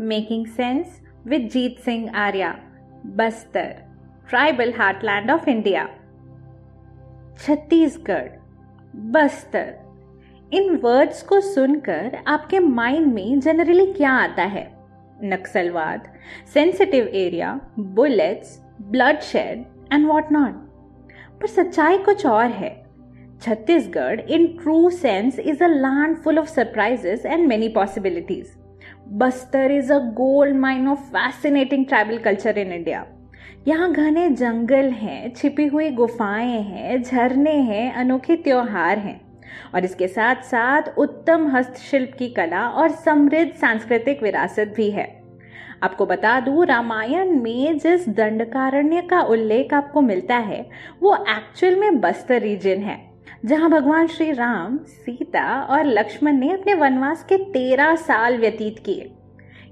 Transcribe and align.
Making 0.00 0.46
Sense 0.46 1.02
with 1.26 1.42
Jeet 1.52 1.84
Singh 1.84 2.08
Arya, 2.08 2.58
Bastar, 3.14 3.82
Tribal 4.26 4.72
Heartland 4.72 5.28
of 5.28 5.46
India. 5.46 5.82
Chhattisgarh 7.38 8.28
Bastar 9.12 10.54
in 10.54 10.76
words 10.82 11.22
को 11.22 11.40
सुनकर 11.40 12.16
आपके 12.26 12.58
mind 12.58 13.12
में 13.14 13.40
generally 13.40 13.86
क्या 13.92 14.12
आता 14.12 14.42
है? 14.54 14.64
नक्सलवाद 15.24 16.08
sensitive 16.54 17.10
area 17.14 17.52
bullets 17.78 18.58
bloodshed 19.22 19.64
and 19.92 20.06
what 20.08 20.32
not 20.32 20.54
पर 21.40 21.46
सच्चाई 21.46 21.98
कुछ 21.98 22.26
और 22.26 22.46
है। 22.46 22.72
Chhattisgarh 23.42 24.20
in 24.20 24.46
true 24.62 24.88
sense 24.90 25.38
is 25.38 25.64
a 25.64 25.68
land 25.68 26.16
full 26.16 26.38
of 26.38 26.48
surprises 26.48 27.26
and 27.26 27.46
many 27.48 27.68
possibilities 27.74 28.56
Bastar 29.12 29.70
is 29.70 29.92
a 29.92 29.98
gold 29.98 30.56
mine 30.56 30.88
of 30.88 30.98
fascinating 30.98 31.86
tribal 31.86 32.18
culture 32.18 32.58
in 32.58 32.72
India 32.72 33.06
यहाँ 33.68 33.92
घने 33.92 34.28
जंगल 34.28 34.90
हैं, 34.90 35.34
छिपी 35.34 35.66
हुई 35.66 35.90
गुफाएँ 35.90 36.62
हैं, 36.62 37.02
झरने 37.02 37.54
हैं, 37.54 37.92
अनोखे 37.92 38.36
त्योहार 38.36 38.98
हैं। 38.98 39.20
और 39.74 39.84
इसके 39.84 40.08
साथ 40.08 40.34
साथ 40.34 40.82
उत्तम 40.98 41.48
हस्तशिल्प 41.48 42.10
की 42.18 42.28
कला 42.28 42.68
और 42.68 42.90
समृद्ध 42.90 43.52
सांस्कृतिक 43.52 44.22
विरासत 44.22 44.72
भी 44.76 44.90
है। 44.90 45.22
आपको 45.82 46.06
बता 46.06 46.40
दूँ, 46.40 46.66
रामायण 46.66 47.40
में 47.40 47.78
जिस 47.78 48.08
दंडकारण्य 48.08 49.00
का 49.00 49.20
उल्लेख 49.20 49.74
आपको 49.74 50.00
मिलता 50.00 50.36
है, 50.36 50.70
वो 51.02 51.14
एक्चुअल 51.14 51.76
में 51.76 52.00
बस्तर 52.00 52.42
रीजन 52.42 52.78
है। 52.78 53.09
जहाँ 53.42 53.68
भगवान 53.70 54.06
श्री 54.06 54.32
राम, 54.32 54.76
सीता 54.78 55.44
और 55.62 55.84
लक्ष्मण 55.84 56.32
ने 56.32 56.50
अपने 56.52 56.74
वनवास 56.74 57.22
के 57.28 57.36
तेरह 57.44 57.94
साल 57.96 58.36
व्यतीत 58.38 58.78
किए। 58.78 59.10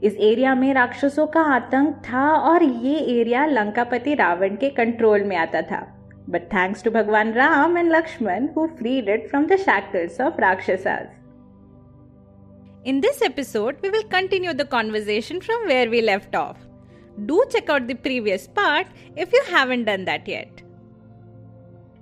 इस 0.02 0.14
एरिया 0.14 0.54
में 0.54 0.72
राक्षसों 0.74 1.26
का 1.26 1.40
आतंक 1.54 1.96
था 2.04 2.22
और 2.50 2.62
ये 2.62 2.94
एरिया 3.20 3.44
लंकापति 3.46 4.14
रावण 4.14 4.56
के 4.56 4.70
कंट्रोल 4.70 5.24
में 5.24 5.36
आता 5.36 5.62
था। 5.62 5.80
But 6.28 6.42
thanks 6.52 6.84
to 6.84 6.90
Bhagwan 6.90 7.32
Ram 7.32 7.76
and 7.78 7.92
Lakshman 7.92 8.48
who 8.56 8.66
freed 8.78 9.08
it 9.08 9.28
from 9.30 9.46
the 9.46 9.56
shackles 9.56 10.20
of 10.20 10.40
rakshasas. 10.40 11.06
In 12.86 13.00
this 13.00 13.22
episode 13.22 13.82
we 13.82 13.88
will 13.88 14.08
continue 14.12 14.52
the 14.52 14.68
conversation 14.70 15.38
from 15.38 15.66
where 15.66 15.88
we 15.88 16.00
left 16.00 16.36
off 16.36 16.66
do 17.26 17.44
check 17.44 17.70
out 17.70 17.82
the 17.82 17.96
previous 18.02 18.46
part 18.56 19.18
if 19.18 19.36
you 19.36 19.42
haven't 19.56 19.86
done 19.86 20.04
that 20.04 20.28
yet 20.28 20.67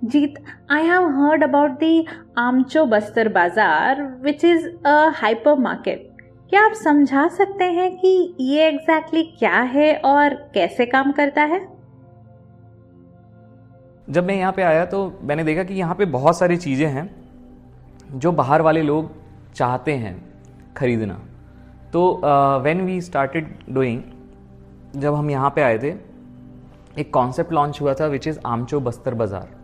Jeet, 0.07 0.37
I 0.69 0.81
have 0.81 1.11
heard 1.13 1.43
about 1.43 1.79
the 1.79 2.07
Amcho 2.37 2.87
Bastar 2.89 3.31
Bazaar, 3.33 4.17
which 4.21 4.43
is 4.43 4.67
a 4.85 5.11
hypermarket. 5.21 6.03
क्या 6.49 6.61
आप 6.65 6.73
समझा 6.81 7.27
सकते 7.37 7.63
हैं 7.77 7.89
कि 7.97 8.11
ये 8.39 8.67
exactly 8.67 9.21
exactly 9.21 9.39
क्या 9.39 9.59
है 9.73 9.93
और 10.05 10.33
कैसे 10.53 10.85
काम 10.85 11.11
करता 11.11 11.43
है? 11.43 11.59
जब 14.09 14.25
मैं 14.25 14.35
यहाँ 14.35 14.51
पे 14.53 14.61
आया 14.63 14.85
तो 14.85 15.01
मैंने 15.23 15.43
देखा 15.43 15.63
कि 15.63 15.73
यहाँ 15.73 15.95
पे 15.95 16.05
बहुत 16.15 16.37
सारी 16.37 16.57
चीज़ें 16.57 16.87
हैं 16.87 17.09
जो 18.19 18.31
बाहर 18.31 18.61
वाले 18.61 18.81
लोग 18.83 19.11
चाहते 19.55 19.93
हैं 20.05 20.15
खरीदना। 20.77 21.19
तो 21.93 22.07
वेन 22.63 22.85
वी 22.85 22.99
स्टार्टेड 23.01 23.53
डूइंग 23.69 24.01
जब 24.95 25.15
हम 25.15 25.29
यहाँ 25.31 25.49
पे 25.55 25.61
आए 25.61 25.77
थे 25.79 25.93
एक 27.01 27.13
कॉन्सेप्ट 27.13 27.53
लॉन्च 27.53 27.81
हुआ 27.81 27.93
था 27.93 28.07
विच 28.07 28.27
इज़ 28.27 28.39
आमचो 28.45 28.79
बस्तर 28.81 29.13
बाज़ार 29.13 29.55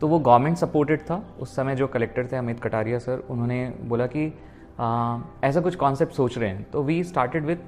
तो 0.00 0.08
वो 0.08 0.18
गवर्नमेंट 0.20 0.56
सपोर्टेड 0.56 1.00
था। 1.00 1.22
उस 1.40 1.54
समय 1.56 1.76
जो 1.76 1.86
कलेक्टर 1.88 2.28
थे 2.32 2.36
अमित 2.36 2.60
कटारिया 2.62 2.98
सर 2.98 3.22
उन्होंने 3.30 3.64
बोला 3.82 4.06
कि 4.06 4.32
आ, 4.80 5.18
ऐसा 5.44 5.60
कुछ 5.60 5.74
कॉन्सेप्ट 5.76 6.12
सोच 6.14 6.36
रहे 6.38 6.48
हैं। 6.48 6.70
तो 6.72 6.82
वी 6.82 7.02
स्टार्टेड 7.04 7.46
विथ 7.46 7.58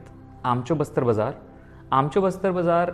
आमचो 0.47 0.75
बस्तर 0.75 1.05
बाज़ार 1.05 1.35
आमचो 1.93 2.21
बस्तर 2.23 2.53
बाज़ार 2.53 2.91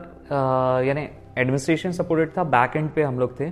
यानी 0.86 1.02
एडमिनिस्ट्रेशन 1.38 1.92
सपोर्टेड 1.92 2.36
था 2.36 2.44
बैक 2.46 2.76
एंड 2.76 2.90
पे 2.90 3.02
हम 3.02 3.18
लोग 3.20 3.38
थे। 3.40 3.50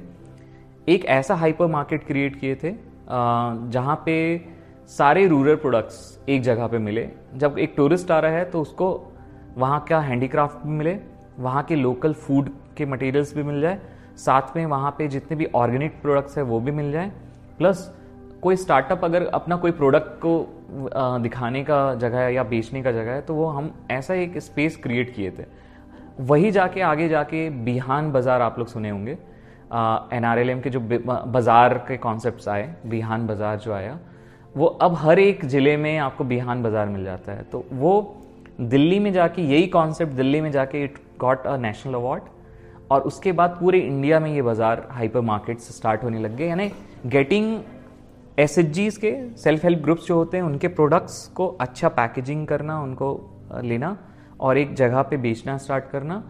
एक 0.89 1.05
ऐसा 1.06 1.34
हाइपर 1.34 1.67
मार्केट 1.69 2.06
क्रिएट 2.06 2.41
किए 2.41 2.55
थे 2.55 2.72
जहाँ 3.71 4.03
पे 4.06 4.16
सारे 4.89 5.27
रूरल 5.28 5.56
प्रोडक्ट्स 5.56 5.99
एक 6.28 6.43
जगह 6.43 6.66
पे 6.66 6.78
मिले। 6.78 7.09
जब 7.37 7.59
एक 7.59 7.75
टूरिस्ट 7.77 8.11
आ 8.11 8.19
रहा 8.19 8.33
है 8.33 8.45
तो 8.51 8.61
उसको 8.62 8.89
वहाँ 9.56 9.84
का 9.89 10.01
हैंडीक्राफ्ट 10.01 10.66
भी 10.66 10.72
मिले 10.72 10.99
वहाँ 11.39 11.62
के 11.62 11.77
लोकल 11.77 12.12
फ़ूड 12.15 12.49
के 12.77 12.87
मटेरियल्स 12.87 13.34
भी 13.37 13.43
मिल 13.43 13.61
जाए 13.61 13.81
साथ 14.19 14.56
में 14.56 14.64
वहाँ 14.66 14.94
पे 14.98 15.08
जितने 15.08 15.36
भी 15.36 15.47
ऑर्गेनिक 15.54 16.00
प्रोडक्ट्स 16.02 16.38
है, 16.38 16.42
वो 16.44 16.60
भी 16.60 16.70
मिल 16.72 16.91
जाए। 16.92 17.10
प्लस 17.58 17.91
कोई 18.42 18.56
स्टार्टअप 18.56 19.04
अगर 19.04 19.26
अपना 19.26 19.56
कोई 19.56 19.70
प्रोडक्ट 19.72 20.19
को 20.20 21.19
दिखाने 21.20 21.62
का 21.64 21.94
जगह 21.97 22.19
है 22.19 22.32
या 22.34 22.42
बेचने 22.44 22.82
का 22.82 22.92
जगह 22.92 23.12
है 23.12 23.20
तो 23.22 23.34
वो 23.34 23.47
हम 23.48 23.72
ऐसा 23.91 24.14
एक 24.14 24.38
स्पेस 24.41 24.76
क्रिएट 24.76 25.14
किए 25.14 25.30
थे। 25.30 25.44
वही 26.20 26.50
जाके 26.50 26.80
आगे 26.82 27.08
जाके 27.08 27.48
बिहान 27.64 28.10
बाज़ार 28.12 28.42
आप 28.42 28.58
लोग 28.58 28.69
सुने 28.69 28.91
होंगे। 28.91 29.12
एन 29.12 30.24
आर 30.24 30.38
एल 30.38 30.50
एम 30.50 30.60
के 30.60 30.70
जो 30.70 30.80
बाज़ार 30.80 31.74
के 31.88 31.97
कॉन्सेप्ट 31.98 32.48
आए, 32.48 32.74
बिहान 32.86 33.26
बाज़ार 33.26 33.58
जो 33.58 33.72
आया, 33.72 33.98
वो 34.54 34.66
अब 34.66 34.94
हर 34.97 35.19
एक 35.19 35.44
ज़िले 35.47 35.76
में 35.76 35.97
आपको 35.98 36.24
बिहान 36.24 36.62
बाज़ार 36.62 36.88
मिल 36.88 37.04
जाता 37.04 37.32
है। 37.32 37.42
तो 37.42 37.64
वो 37.72 38.16
दिल्ली 38.60 38.98
में 38.98 39.12
जाके, 39.12 39.42
यही 39.44 39.66
कॉन्सेप्ट 39.69 40.12
दिल्ली 40.12 40.41
में 40.41 40.50
जाके 40.53 40.84
it 40.84 40.98
got 41.20 41.47
a 41.47 41.56
national 41.58 41.94
award 41.94 42.22
और 42.91 43.00
उसके 43.03 43.33
बाद 43.33 43.56
पूरे 43.61 43.78
इंडिया 43.81 44.21
में 44.21 44.31
ये 44.31 44.43
बाज़ार 44.43 44.87
हाइपर 44.91 45.21
मार्केट 45.22 45.61
स्टार्ट 45.61 46.03
होने 46.05 46.19
लग 46.21 46.37
गए। 46.37 46.47
यानी 46.49 46.71
गेटिंग 47.06 47.59
एस 48.39 48.56
के 48.99 49.12
सेल्फ 49.39 49.65
हेल्प 49.65 49.83
ग्रुप्स 49.83 50.06
जो 50.06 50.15
होते 50.17 50.37
हैं, 50.37 50.45
उनके 50.45 50.69
प्रोडक्ट्स 50.71 51.27
को 51.28 51.47
अच्छा 51.61 51.89
पैकेजिंग 51.91 52.47
करना, 52.47 52.81
उनको 52.83 53.61
लेना 53.62 53.97
और 54.41 54.59
एक 54.59 54.75
जगह 54.75 55.03
पे 55.03 55.17
बेचना 55.19 55.56
स्टार्ट 55.59 55.84
करना 55.91 56.22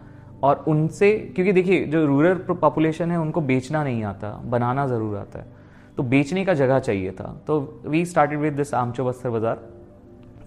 और 0.43 0.63
उनसे, 0.67 1.11
क्योंकि 1.35 1.51
देखिए, 1.53 1.85
जो 1.85 2.05
रूरल 2.05 2.35
पॉपुलेशन 2.51 3.11
है, 3.11 3.17
उनको 3.19 3.41
बेचना 3.43 3.83
नहीं 3.83 4.03
आता, 4.03 4.29
बनाना 4.45 4.87
ज़रूर 4.87 5.17
आता 5.17 5.39
है। 5.39 5.53
तो 5.97 6.03
बेचने 6.05 6.43
का 6.45 6.53
जगह 6.53 6.79
चाहिए 6.79 7.11
था। 7.11 7.35
तो 7.47 7.81
वी 7.85 8.05
स्टार्टेड 8.05 8.39
विद 8.39 8.53
दिस 8.53 8.73
आमचो 8.73 9.05
बस्तर 9.05 9.29
बाज़ार 9.29 9.59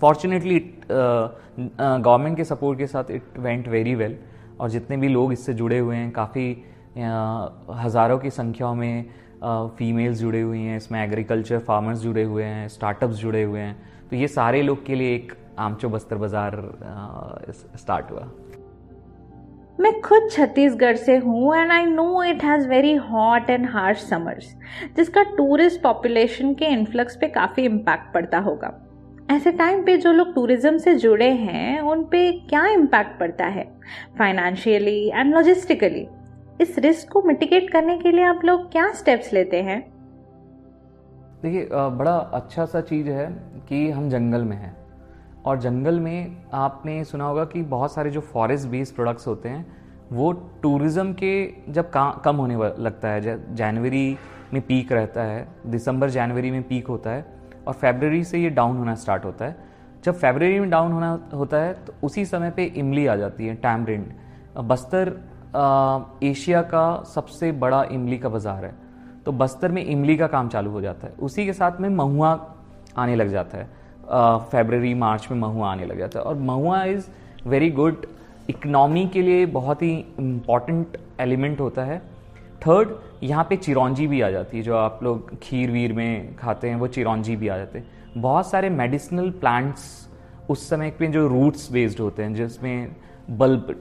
फॉर्चुनेटली 0.01 0.59
गवर्नमेंट 0.91 2.37
के 2.37 2.45
सपोर्ट 2.45 2.78
के 2.78 2.87
साथ 2.87 3.11
इट 3.11 3.39
वेंट 3.39 3.69
वेरी 3.69 3.95
वेल 3.95 4.16
और 4.60 4.71
जितने 4.71 4.97
भी 4.97 5.09
लोग 5.09 5.33
इससे 5.33 5.55
जुड़े 5.55 5.78
हुए 5.78 5.97
हैं, 5.97 6.10
काफ़ी 6.13 6.51
हज़ारों 6.97 8.19
की 8.19 8.31
संख्या 8.33 8.72
में 8.75 9.05
फीमेल्स 9.78 10.19
जुड़े 10.19 10.41
हुई 10.41 10.60
हैं, 10.60 10.77
इसमें 10.77 11.03
एग्रीकल्चर 11.03 11.59
फार्मर्स 11.60 11.99
जुड़े 12.01 12.22
हुए 12.25 12.45
हैं 12.45 12.66
स्टार्टअप्स 12.69 13.16
जुड़े 13.16 13.43
हुए 13.43 13.60
हैं। 13.60 13.77
तो 14.10 14.16
ये 14.16 14.28
सारे 14.28 14.63
लोग 14.63 14.84
के 14.87 14.95
लिए 14.95 15.15
एक 15.15 15.33
आमचो 15.59 15.89
बस्तर 15.89 16.16
बाज़ार 16.16 16.57
स्टार्ट 17.77 18.10
हुआ। 18.10 18.28
मैं 19.78 20.01
खुद 20.01 20.28
छत्तीसगढ़ 20.33 20.97
से 20.97 21.16
हूँ 21.16 21.57
and 21.57 21.72
I 21.72 21.84
know 21.87 22.22
it 22.22 22.43
has 22.45 22.66
very 22.69 22.95
hot 22.95 23.51
and 23.51 23.66
harsh 23.71 23.99
summers 24.09 24.54
जिसका 24.97 25.22
टूरिस्ट 25.37 25.83
पॉपुलेशन 25.83 26.53
के 26.54 26.66
इन्फ्लक्स 26.69 27.16
पे 27.16 27.28
काफ़ी 27.31 27.65
इम्पैक्ट 27.65 28.13
पड़ता 28.15 28.39
होगा। 28.39 28.72
ऐसे 29.28 29.51
टाइम 29.53 29.83
पे 29.84 29.97
जो 29.97 30.13
लोग 30.13 30.34
टूरिज़्म 30.34 30.77
से 30.78 30.95
जुड़े 30.95 31.28
हैं, 31.30 31.80
उन 31.80 32.04
पे 32.04 32.30
क्या 32.48 32.66
इम्पैक्ट 32.66 33.19
पड़ता 33.21 33.47
है? 33.47 33.65
फाइनेंशियली 34.19 35.09
एंड 35.09 35.34
लॉजिस्टिकली 35.34 36.07
इस 36.60 36.78
रिस्क 36.78 37.13
को 37.13 37.22
मिटिगेट 37.22 37.71
करने 37.71 37.98
के 37.98 38.13
लिए 38.13 38.25
आप 38.25 38.45
लोग 38.45 38.71
क्या 38.72 38.91
स्टेप्स 38.92 39.33
लेते 39.33 39.63
हैं? 39.63 39.80
देखिए 41.42 41.69
बड़ा 41.72 42.16
अच्छा 42.34 42.65
सा 42.65 42.80
चीज़ 42.80 43.09
है 43.09 43.27
कि 43.69 43.89
हम 43.91 44.09
जंगल 44.10 44.45
में 44.45 44.57
हैं। 44.57 44.77
और 45.47 45.59
जंगल 45.60 46.01
में 46.01 46.36
आपने 46.54 47.03
सुना 47.04 47.25
होगा 47.25 47.45
कि 47.45 47.63
बहुत 47.65 47.95
सारे 47.95 48.10
जो 48.10 48.21
फॉरेस्ट 48.22 48.69
बेस्ड 48.69 48.95
प्रोडक्ट्स 48.95 49.27
होते 49.27 49.48
हैं, 49.48 49.66
वो 50.13 50.33
टूरिज़्म 50.63 51.13
के 51.13 51.72
जब 51.72 51.91
कम 52.25 52.36
होने 52.36 52.57
लगता 52.57 53.09
है। 53.09 53.54
जनवरी 53.54 54.16
में 54.53 54.63
पीक 54.63 54.92
रहता 54.92 55.22
है, 55.22 55.48
दिसंबर, 55.66 56.10
जनवरी 56.10 56.51
में 56.51 56.63
पीक 56.63 56.86
होता 56.86 57.10
है। 57.10 57.38
और 57.68 57.74
फेबररी 57.74 58.22
से 58.24 58.38
ये 58.38 58.50
डाउन 58.50 58.76
होना 58.76 58.94
स्टार्ट 58.97 59.24
होता 59.24 59.44
है। 59.44 59.56
जब 60.04 60.15
फेबररी 60.15 60.60
में 60.60 60.70
डाउन 60.70 60.92
होना 60.92 61.18
होता 61.34 61.56
है 61.56 61.72
तो 61.76 61.92
उसी 62.03 62.24
समय 62.26 62.50
पे 62.50 62.65
इमली 62.76 63.06
आ 63.06 63.16
जाती 63.16 63.47
है 63.47 63.54
टैमरिंड 63.56 64.06
बस्तर 64.65 65.09
एशिया 66.24 66.62
का 66.65 67.03
सबसे 67.06 67.50
बड़ा 67.54 67.82
इमली 67.92 68.18
का 68.18 68.28
बाज़ार 68.28 68.65
है। 68.65 68.74
तो 69.24 69.32
बस्तर 69.34 69.72
में 69.72 69.84
इमली 69.84 70.16
का 70.16 70.26
काम 70.26 70.48
चालू 70.48 70.70
हो 70.70 70.80
जाता 70.80 71.06
है। 71.06 71.12
उसी 71.20 71.44
के 71.47 71.53
साथ 71.53 71.80
में 71.80 71.88
महुआ 71.88 72.38
आने 72.98 73.16
लग 73.16 73.28
जाता 73.28 73.59
है। 73.59 73.66
फेबररी 74.50 74.92
मार्च 74.97 75.28
में 75.30 75.38
महुआ 75.38 75.70
आने 75.70 75.86
लग 75.86 75.98
जाता 75.98 76.18
है। 76.18 76.24
और 76.24 76.34
mahua 76.34 76.82
is 76.84 77.09
very 77.47 77.70
good 77.70 78.06
economy 78.50 79.06
के 79.06 79.22
लिए 79.22 79.47
बहुत 79.48 79.82
ही 79.82 79.92
इंपॉर्टेंट 80.20 80.97
एलिमेंट 81.20 81.60
होता 81.60 81.84
है। 81.84 82.00
थर्ड 82.60 82.89
यहाँ 83.22 83.45
पे 83.45 83.57
चिरौंजी 83.57 84.07
भी 84.07 84.21
आ 84.21 84.31
जाती 84.31 84.57
है, 84.57 84.63
जो 84.63 84.77
आप 84.77 85.01
लोग 85.03 85.39
खीर 85.43 85.71
वीर 85.71 85.93
में 85.93 86.37
खाते 86.37 86.69
हैं, 86.69 86.77
वो 86.77 86.87
चिरौंजी 86.89 87.37
भी 87.37 87.49
आ 87.49 87.57
जाते 87.57 87.78
हैं। 87.78 87.87
बहुत 88.16 88.51
सारे 88.51 88.71
मेडिसिनल 88.71 89.31
प्लांट्स 89.41 90.09
उस 90.51 90.69
समय 90.69 90.91
पे 90.91 91.07
जो 91.09 91.27
रूट्स 91.28 91.71
बेस्ड 91.72 92.01
होते 92.01 92.22
हैं, 92.22 92.34
जिसमें 92.34 92.97
बल्ब 93.31 93.75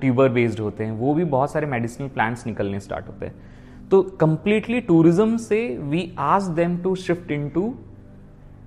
ट्यूबर 0.00 0.28
बेस्ड 0.30 0.60
होते 0.60 0.84
हैं, 0.84 0.92
वो 0.92 1.14
भी 1.14 1.24
बहुत 1.26 1.52
सारे 1.52 1.66
मेडिसिनल 1.66 2.08
प्लांट्स 2.08 2.46
निकलने 2.46 2.80
स्टार्ट 2.80 3.06
होते 3.08 3.26
हैं। 3.26 3.88
तो 3.90 4.02
कंप्लीटली 4.20 4.80
टूरिज़्म 4.82 5.36
से 5.38 5.66
we 5.80 6.10
urge 6.18 6.48
them 6.56 6.76
to 6.82 6.94
shift 6.96 7.30
into 7.48 7.72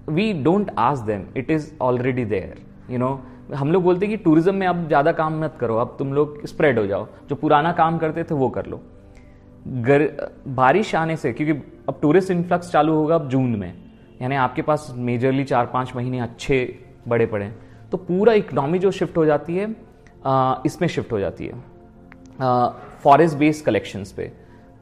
we 0.09 0.31
don't 0.43 0.71
urge 0.79 0.99
them 1.01 1.25
it 1.37 1.51
is 1.51 1.71
already 1.81 2.25
there 2.25 2.91
you 2.91 2.97
know 2.99 3.19
हम 3.55 3.71
लोग 3.71 3.83
बोलते 3.83 4.05
हैं 4.05 4.17
कि 4.17 4.23
टूरिज़्म 4.23 4.55
में 4.55 4.65
अब 4.67 4.87
ज़्यादा 4.87 5.11
काम 5.11 5.39
मत 5.41 5.55
करो, 5.59 5.75
अब 5.77 5.95
तुम 5.99 6.13
लोग 6.13 6.45
स्प्रेड 6.47 6.79
हो 6.79 6.85
जाओ, 6.87 7.07
जो 7.29 7.35
पुराना 7.35 7.71
काम 7.73 7.97
करते 7.97 8.23
थे 8.23 8.35
वो 8.35 8.49
कर 8.49 8.65
लो। 8.65 8.81
गर, 9.65 10.09
बारिश 10.47 10.93
आने 10.95 11.15
से, 11.17 11.33
क्योंकि 11.33 11.61
अब 11.89 11.99
टूरिस्ट 12.01 12.31
इन्फ्लक्स 12.31 12.71
चालू 12.71 12.93
होगा 12.93 13.15
अब 13.15 13.27
जून 13.29 13.55
में, 13.55 13.73
यानी 14.21 14.35
आपके 14.35 14.61
पास 14.61 14.93
मेजरली 14.97 15.43
चार 15.43 15.65
पाँच 15.65 15.95
महीने 15.95 16.19
अच्छे 16.19 16.79
बड़े 17.07 17.25
पड़े 17.25 17.51
तो 17.91 17.97
पूरा 17.99 18.33
इकनॉमी 18.33 18.79
जो 18.79 18.91
शिफ्ट 18.91 19.17
हो 19.17 19.25
जाती 19.25 19.55
है 19.55 19.69
इसमें 20.65 20.87
शिफ्ट 20.87 21.11
हो 21.11 21.19
जाती 21.19 21.45
है। 21.45 21.53
फॉरेस्ट 23.03 23.37
बेस्ड 23.37 23.65
कलेक्शंस 23.65 24.11
पे। 24.11 24.31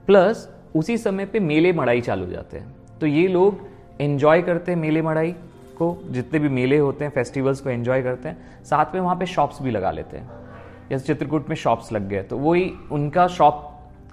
प्लस 0.07 0.48
उसी 0.75 0.98
समय 0.98 1.25
पे 1.25 1.39
मेले 1.39 1.72
मड़ाई 1.74 2.01
चालू 2.01 2.25
हो 2.25 2.31
जाते 2.31 2.57
हैं। 2.57 2.75
तो 3.01 3.07
ये 3.07 3.27
लोग 3.27 3.60
एन्जॉय 4.01 4.42
करते 4.42 4.72
हैं 4.72 4.80
मेले 4.80 5.01
मड़ाई 5.01 5.31
को, 5.77 5.98
जितने 6.06 6.39
भी 6.39 6.50
मेले 6.50 6.77
होते 6.77 7.06
हैं 7.06 7.12
फेस्टिवल्स 7.12 7.60
को 7.62 7.69
एन्जॉय 7.69 8.01
करते 8.04 8.30
हैं, 8.30 8.63
साथ 8.63 8.94
में 8.94 9.01
वहाँ 9.01 9.16
पे 9.16 9.25
शॉप्स 9.25 9.62
भी 9.62 9.72
लगा 9.72 9.92
लेते 9.92 10.18
हैं। 10.18 10.30
जैसे 10.89 11.06
चित्रकूट 11.06 11.50
में 11.50 11.56
शॉप्स 11.56 11.92
लग 11.94 12.07
गए 12.10 12.22
तो 12.24 12.38
वही 12.38 12.72
उनका 12.92 13.27
शॉप 13.30 13.68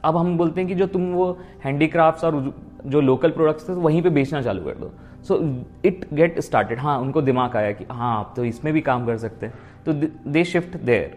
अब 0.05 0.17
हम 0.17 0.37
बोलते 0.39 0.61
हैं 0.61 0.69
कि 0.69 0.75
जो 0.75 0.87
तुम 0.87 1.12
वो 1.12 1.31
हैंडीक्राफ्ट्स 1.65 2.25
और 2.25 2.55
जो 2.87 3.00
लोकल 3.00 3.31
प्रोडक्ट्स 3.31 3.69
थे, 3.69 3.73
वहीं 3.73 4.03
पे 4.03 4.11
बेचना 4.11 4.43
चालू 4.43 4.65
कर 4.65 4.75
दो। 4.75 4.91
सो 5.25 5.39
इट 5.85 6.06
गेट 6.15 6.39
स्टार्टेड 6.41 6.79
हाँ 6.79 6.99
उनको 7.00 7.23
दिमाग 7.23 7.56
आया 7.56 7.73
कि 7.73 7.85
हाँ 7.91 8.19
आप 8.19 8.33
तो 8.37 8.45
इसमें 8.45 8.73
भी 8.75 8.81
काम 8.81 9.06
कर 9.06 9.17
सकते 9.19 9.47
हैं। 9.47 9.55
तो 9.87 9.93
दे 10.31 10.45
शिफ्ट 10.45 10.77
देयर 10.77 11.17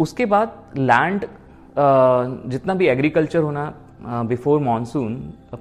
उसके 0.00 0.26
बाद 0.26 0.76
लैंड 0.76 1.26
जितना 2.50 2.74
भी 2.74 2.86
एग्रीकल्चर 2.88 3.42
होना 3.42 3.72
before 4.02 4.60
monsoon 4.60 5.14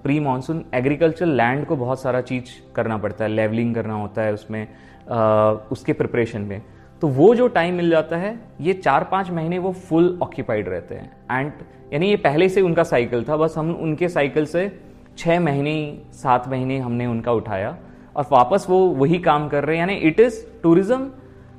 pre 0.03 0.19
monsoon 0.19 0.63
agriculture 0.73 1.25
land 1.25 1.65
को 1.65 1.75
बहुत 1.75 2.01
सारा 2.01 2.21
चीज़ 2.21 2.73
करना 2.75 2.97
पड़ता 2.97 3.23
है। 3.23 3.29
लेवलिंग 3.29 3.73
करना 3.75 3.93
होता 3.93 4.21
है 4.21 4.33
उसमें 4.33 4.67
उसके 5.71 5.93
प्रिपरेशन 5.93 6.41
में। 6.41 6.61
तो 7.01 7.07
वो 7.07 7.33
जो 7.35 7.47
टाइम 7.47 7.75
मिल 7.75 7.89
जाता 7.89 8.17
है, 8.17 8.39
ये 8.61 8.73
चार 8.75 9.03
पाँच 9.03 9.29
महीने 9.31 9.59
वो 9.59 9.71
फुल 9.71 10.17
ऑक्यूपाइड 10.23 10.69
रहते 10.69 10.95
हैं। 10.95 11.11
एंड 11.31 11.51
यानी 11.93 12.09
ये 12.09 12.15
पहले 12.17 12.49
से 12.49 12.61
उनका 12.61 12.83
साइकिल 12.83 13.23
था, 13.23 13.37
बस 13.37 13.57
हम 13.57 13.71
उनके 13.73 14.09
साइकिल 14.09 14.45
से 14.45 14.71
छः 15.17 15.39
महीने, 15.39 16.01
सात 16.13 16.47
महीने 16.47 16.77
हमने 16.79 17.05
उनका 17.05 17.31
उठाया 17.31 17.77
और 18.15 18.25
वापस 18.31 18.65
वो 18.69 18.79
वही 18.95 19.19
काम 19.19 19.47
कर 19.49 19.63
रहे 19.63 19.77
हैं। 19.77 19.87
यानी 19.87 20.07
it 20.07 20.19
is 20.19 20.45
tourism 20.63 21.09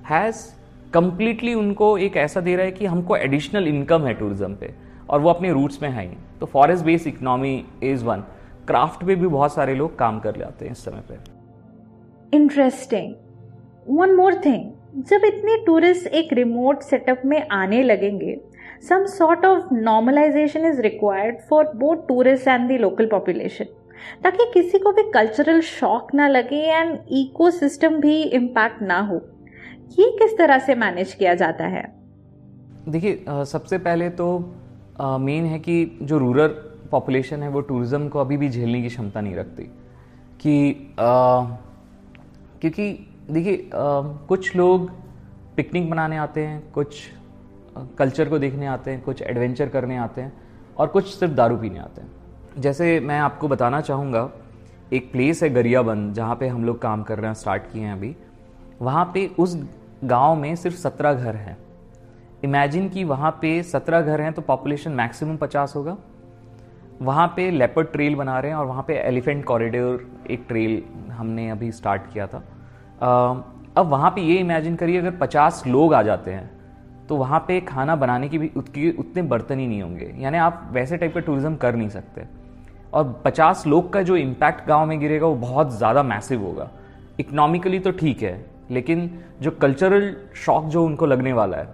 has 0.08 0.46
completely 0.92 1.54
उनको 1.54 1.96
एक 1.98 2.16
ऐसा 2.16 2.40
दे 2.40 2.56
रहा 2.56 2.66
है 2.66 2.72
कि 2.72 2.86
हमको 2.86 3.16
एडिशनल 3.16 3.68
इनकम 3.68 4.06
है 4.06 4.14
टूरिज़्म 4.14 4.54
पे 4.54 4.74
और 5.10 5.20
वो 5.20 5.30
अपने 5.30 5.52
रूट्स 5.52 5.82
में 5.82 5.88
है 5.88 6.06
ही। 6.08 6.16
तो 6.40 6.46
forest 6.46 6.84
based 6.84 7.06
economy 7.06 7.64
is 7.82 8.04
one 8.04 8.24
craft 8.66 9.04
पे 9.06 9.14
भी 9.14 9.26
बहुत 9.26 9.54
सारे 9.54 9.74
लोग 9.74 9.98
काम 9.98 10.18
कर 10.20 10.36
जाते 10.36 10.64
हैं 10.64 10.72
इस 10.72 10.84
समय 10.84 11.02
पे। 11.08 11.18
इंटरेस्टिंग 12.32 13.14
वन 13.88 14.14
मोर 14.16 14.34
थिंग 14.44 14.70
जब 14.92 15.24
इतने 15.24 15.56
टूरिस्ट 15.66 16.06
एक 16.06 16.32
रिमोट 16.32 16.80
सेटअप 16.82 17.22
में 17.24 17.46
आने 17.52 17.82
लगेंगे 17.82 18.36
some 18.88 19.04
sort 19.06 19.44
of 19.44 19.74
normalisation 19.74 20.64
is 20.66 20.80
required 20.80 21.36
for 21.50 21.64
both 21.76 22.06
tourist 22.08 22.48
and 22.48 22.68
the 22.68 22.80
local 22.80 23.06
population 23.06 23.64
ताकि 24.22 24.50
किसी 24.54 24.78
को 24.78 24.92
भी 24.92 25.02
कल्चरल 25.12 25.60
शॉक 25.60 26.14
ना 26.14 26.26
लगे 26.28 26.62
एंड 26.66 26.98
इकोसिस्टम 27.10 28.00
भी 28.00 28.22
इम्पैक्ट 28.22 28.82
ना 28.82 28.98
हो। 29.00 29.16
ये 29.98 30.10
किस 30.18 30.36
तरह 30.38 30.58
से 30.58 30.74
मैनेज 30.74 31.12
किया 31.14 31.34
जाता 31.34 31.66
है? 31.66 31.84
देखिए 32.88 33.44
सबसे 33.46 33.78
पहले 33.78 34.08
तो 34.10 34.38
मेन 35.00 35.44
है 35.44 35.58
कि 35.58 35.98
जो 36.02 36.18
रूरल 36.18 36.48
पॉपुलेशन 36.90 37.42
है 37.42 37.48
वो 37.48 37.60
टूरिज़्म 37.60 38.08
को 38.08 38.18
अभी 38.18 38.36
भी 38.36 38.48
झेलने 38.48 38.82
की 38.82 38.88
क्षमता 38.88 39.20
नहीं 39.20 39.34
रखती। 39.34 39.62
कि 40.40 40.94
आ, 40.98 41.44
क्योंकि 42.60 42.88
देखिए 43.30 43.70
कुछ 43.74 44.54
लोग 44.56 44.90
पिकनिक 45.56 45.90
मनाने 45.90 46.16
आते 46.16 46.44
हैं, 46.46 46.70
कुछ 46.72 46.96
कल्चर 47.98 48.28
को 48.28 48.38
देखने 48.38 48.66
आते 48.66 48.90
हैं, 48.90 49.00
कुछ 49.02 49.22
एडवेंचर 49.22 49.68
करने 49.68 49.96
आते 49.96 50.20
हैं 50.20 50.32
और 50.76 50.86
कुछ 50.88 51.14
सिर्फ़ 51.14 51.34
दारू 51.34 51.56
पीने 51.56 51.78
आते 51.78 52.00
हैं। 52.00 52.10
जैसे 52.58 52.98
मैं 53.00 53.18
आपको 53.20 53.48
बताना 53.48 53.80
चाहूँगा, 53.80 54.30
एक 54.92 55.10
प्लेस 55.12 55.42
है 55.42 55.50
गरियाबंद 55.50 56.14
जहाँ 56.14 56.36
पे 56.36 56.48
हम 56.48 56.64
लोग 56.64 56.80
काम 56.82 57.02
कर 57.02 57.18
रहे 57.18 57.26
हैं 57.26 57.34
स्टार्ट 57.34 57.70
किए 57.72 57.82
हैं 57.82 57.92
अभी। 57.92 58.14
वहाँ 58.80 59.10
पे 59.14 59.26
उस 59.38 59.56
गाँव 60.04 60.36
में 60.36 60.54
सिर्फ़ 60.56 60.76
सत्रह 60.76 61.14
घर 61.14 61.36
हैं। 61.36 61.56
इमेजिन 62.44 62.88
कि 62.88 63.04
वहाँ 63.04 63.30
पे 63.42 63.62
सत्रह 63.62 64.02
घर 64.02 64.20
हैं 64.20 64.32
तो 64.32 64.42
पॉपुलेशन 64.42 64.92
मैक्सिमम 64.92 65.36
पचास 65.36 65.74
होगा। 65.76 65.96
वहाँ 67.02 67.26
पे 67.36 67.50
लेपर्ड 67.50 67.88
ट्रेल 67.88 68.14
बना 68.14 68.38
रहे 68.40 68.50
हैं 68.50 68.58
और 68.58 68.66
वहाँ 68.66 68.84
पे 68.88 68.94
एलिफेंट 68.98 69.44
कॉरिडोर 69.44 70.08
एक 70.30 70.44
ट्रेल 70.48 70.82
हमने 71.12 71.48
अभी 71.50 71.70
स्टार्ट 71.72 72.12
किया 72.12 72.26
था। 72.26 72.42
अब 73.00 73.86
वहाँ 73.88 74.10
पे 74.10 74.20
ये 74.22 74.38
इमेजिन 74.38 74.76
करिए, 74.76 74.98
अगर 74.98 75.10
पचास 75.18 75.62
लोग 75.66 75.94
आ 75.94 76.02
जाते 76.02 76.30
हैं 76.30 76.50
तो 77.08 77.16
वहाँ 77.16 77.38
पे 77.48 77.60
खाना 77.62 77.94
बनाने 77.96 78.28
की 78.28 78.38
भी 78.38 78.50
उतनी 78.56 78.90
उतने 78.92 79.22
बर्तन 79.24 79.58
ही 79.58 79.66
नहीं 79.66 79.82
होंगे। 79.82 80.12
यानी 80.18 80.38
आप 80.38 80.68
वैसे 80.72 80.96
टाइप 80.96 81.14
का 81.14 81.20
टूरिज़्म 81.20 81.56
कर 81.56 81.74
नहीं 81.74 81.88
सकते। 81.88 82.26
और 82.92 83.22
पचास 83.24 83.66
लोग 83.66 83.92
का 83.92 84.02
जो 84.02 84.16
इम्पैक्ट 84.16 84.66
गाँव 84.68 84.86
में 84.86 84.98
गिरेगा, 85.00 85.26
वो 85.26 85.34
बहुत 85.36 85.72
ज़्यादा 85.72 86.02
मैसिव 86.02 86.42
होगा। 86.42 86.70
इकनॉमिकली 87.20 87.78
तो 87.78 87.90
ठीक 87.92 88.22
है, 88.22 88.44
लेकिन 88.70 89.10
जो 89.42 89.50
कल्चरल 89.52 90.14
शॉक 90.36 90.64
जो 90.66 90.84
उनको 90.84 91.06
लगने 91.06 91.32
वाला 91.32 91.56
है, 91.56 91.68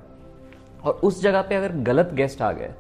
और 0.85 1.01
उस 1.05 1.23
जगह 1.23 1.43
पे 1.43 1.55
अगर 1.55 1.73
गलत 1.85 2.11
गेस्ट 2.15 2.43
आ 2.43 2.51
गए, 2.53 2.71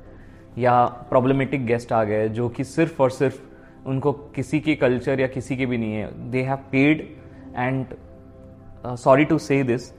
या 0.58 0.84
प्रॉब्लमेटिक 1.10 1.66
गेस्ट 1.66 1.92
आ 1.92 2.02
गए, 2.04 2.28
जो 2.28 2.48
कि 2.48 2.64
सिर्फ़ 2.64 3.02
और 3.02 3.10
सिर्फ़ 3.10 3.40
उनको 3.86 4.12
किसी 4.34 4.60
के 4.60 4.74
कल्चर 4.76 5.20
या 5.20 5.26
किसी 5.28 5.56
के 5.56 5.66
भी 5.66 5.78
नहीं 5.78 5.94
है 5.94 6.30
they 6.30 6.42
have 6.42 6.58
paid 6.72 7.08
and 7.56 7.84
sorry 8.94 9.24
to 9.24 9.38
say 9.38 9.62
this 9.62 9.90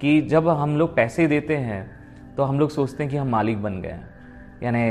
कि 0.00 0.20
जब 0.22 0.48
हम 0.48 0.76
लोग 0.76 0.94
पैसे 0.96 1.26
देते 1.26 1.56
हैं 1.56 1.84
तो 2.36 2.42
हम 2.42 2.58
लोग 2.60 2.70
सोचते 2.70 3.02
हैं 3.02 3.10
कि 3.10 3.16
हम 3.16 3.28
मालिक 3.28 3.62
बन 3.62 3.80
गए 3.82 3.88
हैं। 3.88 4.08
यानी 4.62 4.82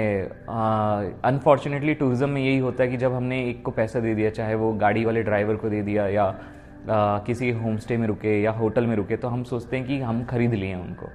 अनफॉर्चुनेटली 1.26 1.94
टूरिज़्म 1.94 2.30
में 2.30 2.42
यही 2.42 2.58
होता 2.58 2.84
है 2.84 2.90
कि 2.90 2.98
जब 2.98 3.14
हमने 3.14 3.40
एक 3.50 3.64
को 3.64 3.72
पैसा 3.72 4.00
दे 4.00 4.14
दिया 4.16 4.30
चाहे 4.30 4.56
वो 4.56 4.72
गाड़ी 4.74 5.06
वाले 5.06 5.24
ड्राइवर 5.24 5.56
को 5.56 5.70
दे 5.70 5.82
दिया 5.82 6.08
या 6.08 6.28
uh, 6.32 7.26
किसी 7.26 7.50
होम 7.52 7.78
स्टे 7.78 7.98
में 7.98 8.08
रुके 8.08 8.42
या 8.42 8.52
होटल 8.52 8.86
में 8.86 8.96
रुके 8.96 9.18
तो 9.18 9.28
हम 9.28 9.44
सोचते 9.44 9.78
हैं 9.78 9.86
कि 9.88 10.00
हम 10.00 10.24
खरीद 10.26 10.54
लिए 10.54 10.76
उनको। 10.76 11.06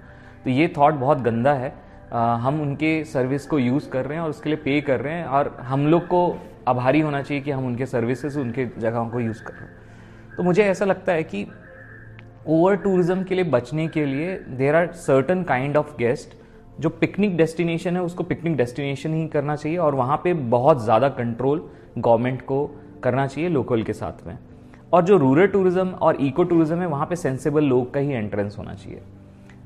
तो 0.45 0.51
ये 0.51 0.73
थॉट 0.77 0.95
बहुत 0.95 1.19
गंदा 1.19 1.53
है। 1.53 1.73
आ, 2.13 2.35
हम 2.37 2.61
उनके 2.61 2.93
सर्विस 3.05 3.47
को 3.47 3.59
यूज़ 3.59 3.89
कर 3.91 4.05
रहे 4.05 4.17
हैं 4.19 4.25
और 4.25 4.31
उसके 4.31 4.51
लिए 4.51 4.59
पे 4.59 4.81
कर 4.81 5.01
रहे 5.01 5.15
हैं 5.15 5.25
और 5.25 5.57
हम 5.61 5.87
लोग 5.87 6.07
को 6.07 6.39
आभारी 6.69 7.01
होना 7.01 7.23
चाहिए 7.23 7.43
कि 7.43 7.51
हम 7.51 7.67
उनके 7.67 7.87
सर्विसेज़ 7.87 8.39
उनके 8.39 8.67
जगहों 8.79 9.09
को 9.09 9.21
यूज़ 9.21 9.43
कर 9.43 9.53
रहे 9.53 9.65
हैं। 9.65 10.37
तो 10.37 10.43
मुझे 10.43 10.65
ऐसा 10.65 10.85
लगता 10.85 11.13
है 11.13 11.23
कि 11.23 11.47
ओवर 12.51 12.77
टूरिज़्म 12.77 13.23
के 13.23 13.35
लिए 13.35 13.45
बचने 13.45 13.87
के 13.89 14.05
लिए 14.07 14.35
there 14.59 14.75
are 14.75 14.87
certain 14.97 15.43
kind 15.43 15.77
of 15.77 15.95
guest 15.99 16.35
जो 16.81 16.89
पिकनिक 16.91 17.37
डेस्टिनेशन 17.37 17.97
है, 17.97 18.03
उसको 18.03 18.23
पिकनिक 18.25 18.57
डेस्टिनेशन 18.57 19.15
ही 19.15 19.27
करना 19.29 19.57
चाहिए 19.57 19.77
और 19.79 19.95
वहाँ 19.95 20.17
पे 20.25 20.33
बहुत 20.35 20.83
ज़्यादा 20.85 21.09
कंट्रोल 21.11 21.63
गवर्नमेंट 21.99 22.43
को 22.43 22.67
करना 23.03 23.27
चाहिए 23.27 23.49
लोकल 23.51 23.83
के 23.83 23.93
साथ 23.93 24.27
में। 24.27 24.37
और 24.93 25.05
जो 25.05 25.17
रूरल 25.17 25.47
टूरिज़्म 25.47 25.89
और 25.89 26.17
इको 26.17 26.45
टूरिज़्म 26.45 26.81
है, 26.81 26.87
वहाँ 26.87 27.07
पे 27.07 27.17
सेंसेबल 27.17 27.65
लोग 27.65 27.93
का 27.95 28.01
ही 28.01 28.13
एंट्रेंस 28.13 28.59
होना 28.59 28.75
चाहिए। 28.75 29.03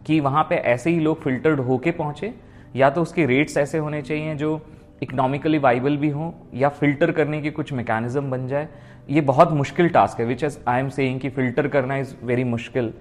कि 0.07 0.21
वहाँ 0.21 0.43
पे 0.45 0.55
ऐसे 0.55 0.91
ही 0.91 1.01
लोग 1.01 1.23
फिल्टर्ड 1.23 1.61
होके 1.61 1.91
पहुँचे, 1.93 2.33
या 2.77 2.91
तो 2.91 3.03
उसके 3.03 3.27
रेट्स 3.27 3.57
ऐसे 3.57 3.79
होने 3.79 4.03
चाहिए 4.03 4.35
जो 4.35 4.61
इकोनॉमिकली 5.03 5.59
वाइबल 5.59 5.97
भी 5.97 6.09
हों, 6.11 6.31
या 6.55 6.69
फ़िल्टर 6.71 7.13
करने 7.13 7.43
के 7.43 7.51
कुछ 7.51 7.73
मैकेनिज्म 7.73 8.31
बन 8.31 8.47
जाए 8.49 8.69
ये 9.09 9.21
बहुत 9.21 9.53
मुश्किल 9.53 9.89
टास्क 9.89 10.21
है 10.21 10.27
which 10.27 10.43
as 10.45 10.59
I 10.69 10.81
am 10.81 10.89
saying 10.89 11.19
कि 11.21 11.29
फ़िल्टर 11.31 11.69
करना 11.69 11.97
इज़ 11.97 12.15
वेरी 12.25 12.45
मुश्किल। 12.45 12.93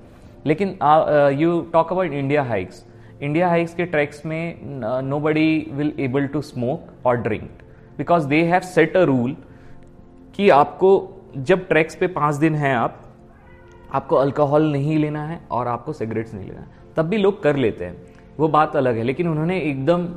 लेकिन 0.45 0.77
you 1.39 1.59
talk 1.73 1.91
about 1.91 2.13
India 2.13 2.43
hikes 2.43 2.85
India 3.21 3.49
hikes 3.49 3.73
के 3.73 3.85
ट्रैक्स 3.85 4.25
में, 4.25 4.59
nobody 5.19 5.67
will 5.71 5.93
able 5.99 6.27
to 6.27 6.41
smoke 6.41 7.05
और 7.05 7.17
drink 7.17 7.49
because 7.97 8.27
they 8.27 8.41
have 8.43 8.61
set 8.61 8.97
a 8.97 9.03
rule 9.03 9.35
कि 10.35 10.49
आपको, 10.49 10.89
जब 11.37 11.67
ट्रैक्स 11.67 11.95
पे 11.95 12.07
पाँच 12.09 12.35
दिन 12.35 12.55
हैं 12.55 12.75
आप, 12.75 12.99
आपको 13.93 14.15
अल्कोहल 14.15 14.71
नहीं 14.71 14.97
लेना 14.97 15.25
है 15.25 15.39
और 15.51 15.67
आपको 15.67 15.93
सिगरेट्स 15.93 16.33
नहीं 16.33 16.45
लेना 16.45 16.61
है। 16.61 16.67
तब 16.97 17.05
भी 17.05 17.17
लोग 17.17 17.41
कर 17.43 17.55
लेते 17.55 17.85
हैं। 17.85 17.95
वो 18.37 18.47
बात 18.47 18.75
अलग 18.75 18.97
है, 18.97 19.03
लेकिन 19.03 19.27
उन्होंने 19.27 19.59
एकदम 19.61 20.07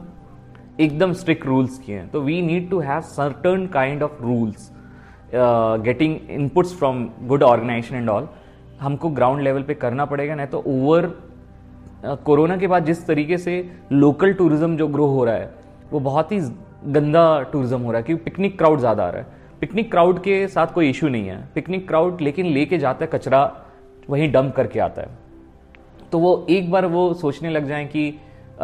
एकदम 0.80 1.12
स्ट्रिक्ट 1.12 1.46
रूल्स 1.46 1.78
किए 1.78 1.96
हैं। 1.96 2.08
तो 2.08 2.20
we 2.20 2.40
need 2.42 2.68
to 2.70 2.78
have 2.80 3.00
certain 3.02 3.66
kind 3.66 4.02
of 4.02 4.22
rules 4.22 4.70
getting 5.34 6.16
inputs 6.30 6.74
from 6.78 7.08
good 7.22 7.42
organisation 7.42 7.96
and 7.96 8.08
all 8.10 8.28
हमको 8.80 9.08
ग्राउंड 9.10 9.42
लेवल 9.42 9.62
पे 9.62 9.74
करना 9.74 10.04
पड़ेगा, 10.04 10.34
नहीं 10.34 10.46
तो 10.46 10.62
ओवर 10.66 11.12
कोरोना 12.24 12.56
के 12.56 12.66
बाद 12.66 12.84
जिस 12.84 13.06
तरीके 13.06 13.38
से 13.38 13.52
लोकल 13.92 14.32
टूरिज़्म 14.34 14.76
जो 14.76 14.88
ग्रो 14.88 15.06
हो 15.06 15.24
रहा 15.24 15.34
है, 15.34 15.50
वो 15.92 16.00
बहुत 16.00 16.32
ही 16.32 16.38
गंदा 16.86 17.40
टूरिज़्म 17.42 17.80
हो 17.80 17.90
रहा 17.90 17.98
है, 17.98 18.04
क्योंकि 18.04 18.24
पिकनिक 18.24 18.58
क्राउड 18.58 18.78
ज़्यादा 18.78 19.04
आ 19.04 19.10
रहा 19.10 19.20
है। 19.20 19.34
पिकनिक 19.60 19.90
क्राउड 19.90 20.18
के 20.22 20.46
साथ 20.48 20.72
कोई 20.74 20.88
इशू 20.90 21.08
नहीं 21.08 21.28
है। 21.28 21.38
पिकनिक 21.54 21.86
क्राउड 21.88 22.20
लेकिन 22.20 22.46
लेके 22.46 22.78
जाता 22.78 23.04
है, 23.04 23.10
कचरा 23.12 23.42
वहीं 24.10 24.30
डंप 24.32 24.54
करके 24.54 24.80
आता 24.80 25.02
है। 25.02 25.08
तो 26.12 26.18
वो 26.18 26.46
एक 26.50 26.70
बार 26.70 26.86
वो 26.86 27.12
सोचने 27.14 27.50
लग 27.50 27.68
जाए 27.68 27.84
कि 27.86 28.08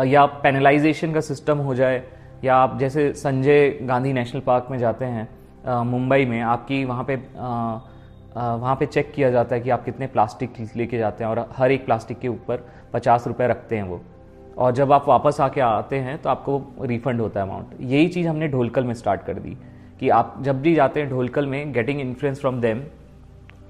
या 0.06 0.24
पेनलाइजेशन 0.42 1.12
का 1.12 1.20
सिस्टम 1.22 1.58
हो 1.58 1.74
जाए, 1.74 2.02
या 2.44 2.56
आप 2.56 2.78
जैसे 2.78 3.12
संजय 3.14 3.70
गांधी 3.82 4.12
नेशनल 4.12 4.40
पार्क 4.42 4.68
में 4.70 4.78
जाते 4.78 5.04
हैं 5.06 5.28
मुंबई 5.66 6.24
में 6.26 6.40
आपकी 6.40 6.84
वहाँ 6.84 7.04
पे 7.04 7.16
वहाँ 8.34 8.74
पे 8.76 8.86
चेक 8.86 9.12
किया 9.12 9.30
जाता 9.30 9.54
है 9.54 9.60
कि 9.60 9.70
आप 9.70 9.84
कितने 9.84 10.06
प्लास्टिक 10.06 10.54
लेके 10.76 10.98
जाते 10.98 11.24
हैं 11.24 11.30
और 11.30 11.48
हर 11.56 11.72
एक 11.72 11.84
प्लास्टिक 11.86 12.18
के 12.18 12.28
ऊपर 12.28 12.64
पचास 12.92 13.26
रुपये 13.26 13.48
रखते 13.48 13.76
हैं 13.76 13.82
वो। 13.82 14.00
और 14.58 14.72
जब 14.72 14.92
आप 14.92 15.08
वापस 15.08 15.40
आके 15.40 15.60
आते 15.60 15.98
हैं 15.98 16.16
तो 16.18 16.30
आपको 16.30 16.62
रिफंड 16.82 17.20
होता 17.20 17.40
है 17.40 17.46
अमाउंट 17.46 17.76
यही 17.80 18.08
चीज़ 18.08 18.28
हमने 18.28 18.48
ढोलकल 18.48 18.84
में 18.84 18.94
स्टार्ट 18.94 19.22
कर 19.22 19.38
दी 19.38 19.56
कि 20.00 20.08
आप 20.10 20.34
जब 20.42 20.60
भी 20.62 20.74
जाते 20.74 21.00
हैं 21.00 21.08
ढोलकल 21.10 21.46
में 21.46 21.72
गेटिंग 21.72 22.00
इन्फ्लुएंस 22.00 22.40
फ्रॉम 22.40 22.60
देम 22.60 22.82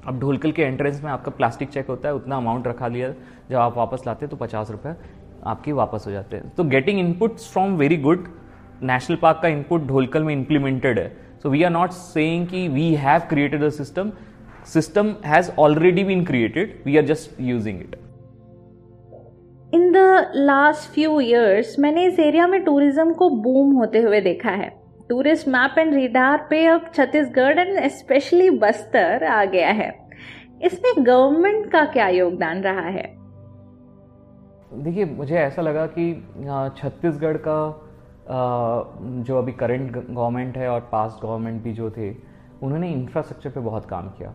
अब 0.06 0.18
ढोलकल 0.20 0.52
के 0.52 0.62
एंट्रेंस 0.62 1.02
में 1.04 1.10
आपका 1.10 1.30
प्लास्टिक 1.30 1.68
चेक 1.70 1.88
होता 1.88 2.08
है, 2.08 2.14
उतना 2.14 2.36
अमाउंट 2.36 2.66
रखा 2.66 2.88
लिया, 2.88 3.12
जब 3.50 3.56
आप 3.56 3.76
वापस 3.76 4.02
लाते 4.06 4.24
हैं 4.24 4.30
तो 4.30 4.36
पचास 4.36 4.70
रुपये 4.70 4.94
आपके 5.46 5.72
वापस 5.72 6.04
हो 6.06 6.12
जाते 6.12 6.36
हैं। 6.36 6.48
तो 6.48 6.64
getting 6.64 6.98
inputs 7.00 7.50
from 7.52 7.76
very 7.76 7.96
good 7.98 8.28
national 8.82 9.16
park 9.16 9.38
का 9.42 9.48
इनपुट 9.48 9.82
ढोलकल 9.86 10.22
में 10.22 10.32
इंप्लीमेंटेड 10.34 10.98
है। 10.98 11.06
So 11.42 11.50
we 11.50 11.62
are 11.62 11.70
not 11.70 11.90
saying 11.92 12.46
कि 12.48 12.66
we 12.68 12.92
have 12.96 13.20
created 13.28 13.62
a 13.64 13.68
system 13.70 14.12
system 14.72 15.14
has 15.26 15.50
already 15.60 16.04
been 16.04 16.24
created 16.24 16.76
we 16.86 16.96
are 16.96 17.04
just 17.04 17.40
using 17.40 17.80
it 17.80 17.96
in 19.74 19.90
the 19.92 19.96
last 20.36 20.90
few 20.94 21.20
years 21.20 21.78
मैंने 21.78 22.04
इस 22.06 22.18
area 22.20 22.46
में 22.46 22.62
tourism 22.64 23.12
को 23.12 23.28
boom 23.42 23.72
होते 23.74 23.98
हुए 23.98 24.20
देखा 24.20 24.50
है। 24.50 24.68
टूरिस्ट 25.08 25.48
मैप 25.48 25.78
एंड 25.78 25.94
रिडार 25.94 26.46
पे 26.50 26.64
अब 26.66 26.90
छत्तीसगढ़ 26.94 27.58
एंड 27.58 27.88
स्पेशली 27.90 28.48
बस्तर 28.58 29.24
आ 29.24 29.44
गया 29.46 29.70
है। 29.70 29.90
इसमें 30.64 31.06
गवर्नमेंट 31.06 31.70
का 31.70 31.84
क्या 31.92 32.08
योगदान 32.10 32.62
रहा 32.62 32.88
है? 32.88 33.02
देखिए 34.74 35.04
मुझे 35.06 35.34
ऐसा 35.36 35.62
लगा 35.62 35.86
कि 35.88 36.12
छत्तीसगढ़ 36.76 37.36
का 37.38 37.56
जो 38.26 39.38
अभी 39.38 39.52
करंट 39.52 39.96
गवर्नमेंट 39.96 40.56
है 40.56 40.68
और 40.68 40.80
पास्ट 40.92 41.22
गवर्नमेंट 41.22 41.62
भी 41.62 41.72
जो 41.72 41.90
थे, 41.90 42.10
उन्होंने 42.62 42.90
इंफ्रास्ट्रक्चर 42.90 43.50
पे 43.50 43.60
बहुत 43.60 43.86
काम 43.86 44.08
किया। 44.08 44.34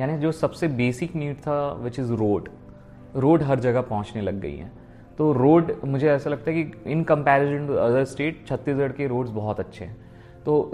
यानी 0.00 0.18
जो 0.18 0.32
सबसे 0.32 0.68
बेसिक 0.70 1.14
नीड 1.16 1.36
था 1.38 1.72
विच 1.74 1.98
इज़ 1.98 2.12
रोड 2.12 2.48
रोड 3.16 3.42
हर 3.42 3.60
जगह 3.60 3.80
पहुँचने 3.82 4.22
लग 4.22 4.40
गई 4.40 4.56
हैं। 4.56 4.72
तो 5.18 5.32
रोड 5.32 5.72
मुझे 5.84 6.08
ऐसा 6.10 6.30
लगता 6.30 6.50
है 6.50 6.62
कि 6.62 6.90
in 6.92 7.02
comparison 7.04 7.66
to 7.66 7.74
other 7.74 8.04
state 8.04 8.44
Chhattisgarh 8.48 8.92
के 8.92 9.06
रोड्स 9.06 9.30
बहुत 9.30 9.60
अच्छे 9.60 9.84
हैं। 9.84 9.96
तो 10.44 10.70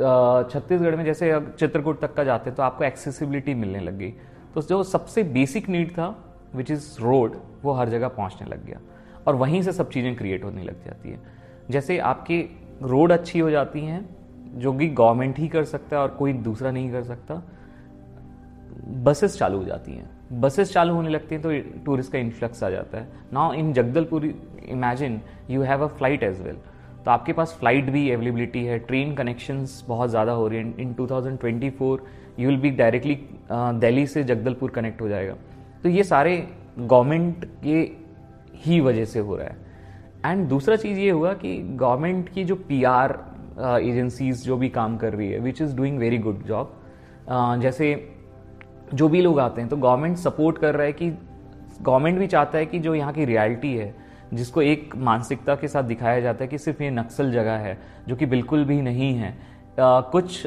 छत्तीसगढ़ 0.52 0.96
में 0.96 1.04
जैसे 1.04 1.38
चित्रकूट 1.50 2.00
तक 2.00 2.14
का 2.14 2.24
जाते 2.24 2.50
हैं 2.50 2.56
तो 2.56 2.62
आपको 2.62 2.84
एक्सेसिबिलिटी 2.84 3.54
मिलने 3.54 3.80
लग 3.80 3.98
गई। 3.98 4.10
तो 4.54 4.62
जो 4.62 4.82
सबसे 4.84 5.22
बेसिक 5.24 5.68
नीड 5.68 5.90
था 5.90 6.14
विच 6.54 6.70
इज़ 6.70 6.96
रोड 7.00 7.36
वो 7.62 7.72
हर 7.72 7.88
जगह 7.88 8.08
पहुँचने 8.08 8.48
लग 8.48 8.64
गया। 8.66 8.80
और 9.26 9.34
वहीं 9.34 9.62
से 9.62 9.72
सब 9.72 9.90
चीज़ें 9.90 10.14
क्रिएट 10.16 10.44
होने 10.44 10.62
लग 10.62 10.84
जाती 10.84 11.10
है। 11.10 11.18
जैसे 11.70 11.98
आपकी 12.00 12.40
रोड 12.82 13.12
अच्छी 13.12 13.38
हो 13.38 13.50
जाती 13.50 13.80
हैं, 13.80 14.04
जो 14.54 14.72
कि 14.72 14.88
गवर्नमेंट 14.90 15.38
ही 15.38 15.48
कर 15.48 15.64
सकता 15.64 15.96
है 15.96 16.02
और 16.02 16.08
कोई 16.18 16.32
दूसरा 16.32 16.70
नहीं 16.70 16.90
कर 16.92 17.02
सकता 17.04 17.42
बसेस 19.04 19.38
चालू 19.38 19.58
हो 19.58 19.64
जाती 19.64 19.92
हैं। 19.92 20.40
बसेस 20.40 20.72
चालू 20.72 20.94
होने 20.94 21.08
लगती 21.08 21.34
हैं 21.34 21.42
तो 21.42 21.84
टूरिस्ट 21.84 22.12
का 22.12 22.18
इन्फ्लक्स 22.18 22.62
आ 22.64 22.70
जाता 22.70 22.98
है। 22.98 23.08
Now 23.32 23.52
in 23.54 23.72
Jagdalpur 23.72 24.24
imagine 24.24 25.20
you 25.50 25.62
have 25.62 25.84
a 25.84 25.86
flight 25.88 26.22
as 26.22 26.40
well 26.42 26.56
तो 27.04 27.10
आपके 27.10 27.32
पास 27.32 27.56
फ़्लाइट 27.60 27.90
भी 27.90 28.10
अवेलेबिलिटी 28.10 28.64
है 28.64 28.78
ट्रेन 28.80 29.14
कनेक्शंस 29.14 29.84
बहुत 29.88 30.10
ज़्यादा 30.10 30.32
हो 30.32 30.46
रही 30.48 30.58
हैं। 30.58 30.76
In 30.78 30.94
2024 30.94 32.00
you 32.38 32.48
will 32.48 32.58
be 32.60 32.70
directly 32.72 33.18
Delhi 33.80 34.06
से 34.06 34.24
जगदलपुर 34.24 34.70
कनेक्ट 34.70 35.00
हो 35.00 35.08
जाएगा। 35.08 35.34
तो 35.82 35.88
ये 35.88 36.04
सारे 36.04 36.36
गवर्नमेंट 36.78 37.44
के 37.64 37.80
ही 38.64 38.80
वजह 38.80 39.04
से 39.04 39.18
हो 39.20 39.36
रहा 39.36 39.46
है। 39.46 39.56
एंड 40.26 40.48
दूसरा 40.48 40.76
चीज़ 40.76 40.98
ये 40.98 41.10
हुआ 41.10 41.32
कि 41.34 41.58
गवर्नमेंट 41.58 42.28
की 42.28 42.44
जो 42.44 42.54
पी 42.54 42.84
आर 42.84 43.18
एजेंसीज 43.82 44.44
जो 44.44 44.56
भी 44.56 44.68
काम 44.68 44.96
कर 44.96 45.12
रही 45.12 45.30
है 45.30 45.38
which 45.38 45.62
is 45.62 45.76
doing 45.76 45.98
very 45.98 46.18
good 46.18 46.44
job 46.46 46.82
जैसे 47.60 48.12
जो 48.94 49.08
भी 49.08 49.22
लोग 49.22 49.40
आते 49.40 49.60
हैं 49.60 49.70
तो 49.70 49.76
गवर्नमेंट 49.76 50.16
सपोर्ट 50.16 50.58
कर 50.58 50.74
रहा 50.74 50.86
है 50.86 50.92
कि 50.92 51.10
गवर्नमेंट 51.82 52.18
भी 52.18 52.26
चाहता 52.26 52.58
है 52.58 52.66
कि 52.66 52.78
जो 52.78 52.94
यहाँ 52.94 53.12
की 53.12 53.24
रियलिटी 53.24 53.74
है 53.74 53.94
जिसको 54.34 54.62
एक 54.62 54.96
मानसिकता 54.96 55.54
के 55.54 55.68
साथ 55.68 55.82
दिखाया 55.82 56.20
जाता 56.20 56.44
है 56.44 56.48
कि 56.48 56.58
सिर्फ़ 56.58 56.82
ये 56.82 56.90
नक्सल 56.90 57.32
जगह 57.32 57.52
है 57.52 57.78
जो 58.08 58.16
कि 58.16 58.26
बिल्कुल 58.26 58.64
भी 58.64 58.82
नहीं 58.82 59.14
है। 59.14 59.52
Uh, 59.72 59.78
कुछ 59.80 60.42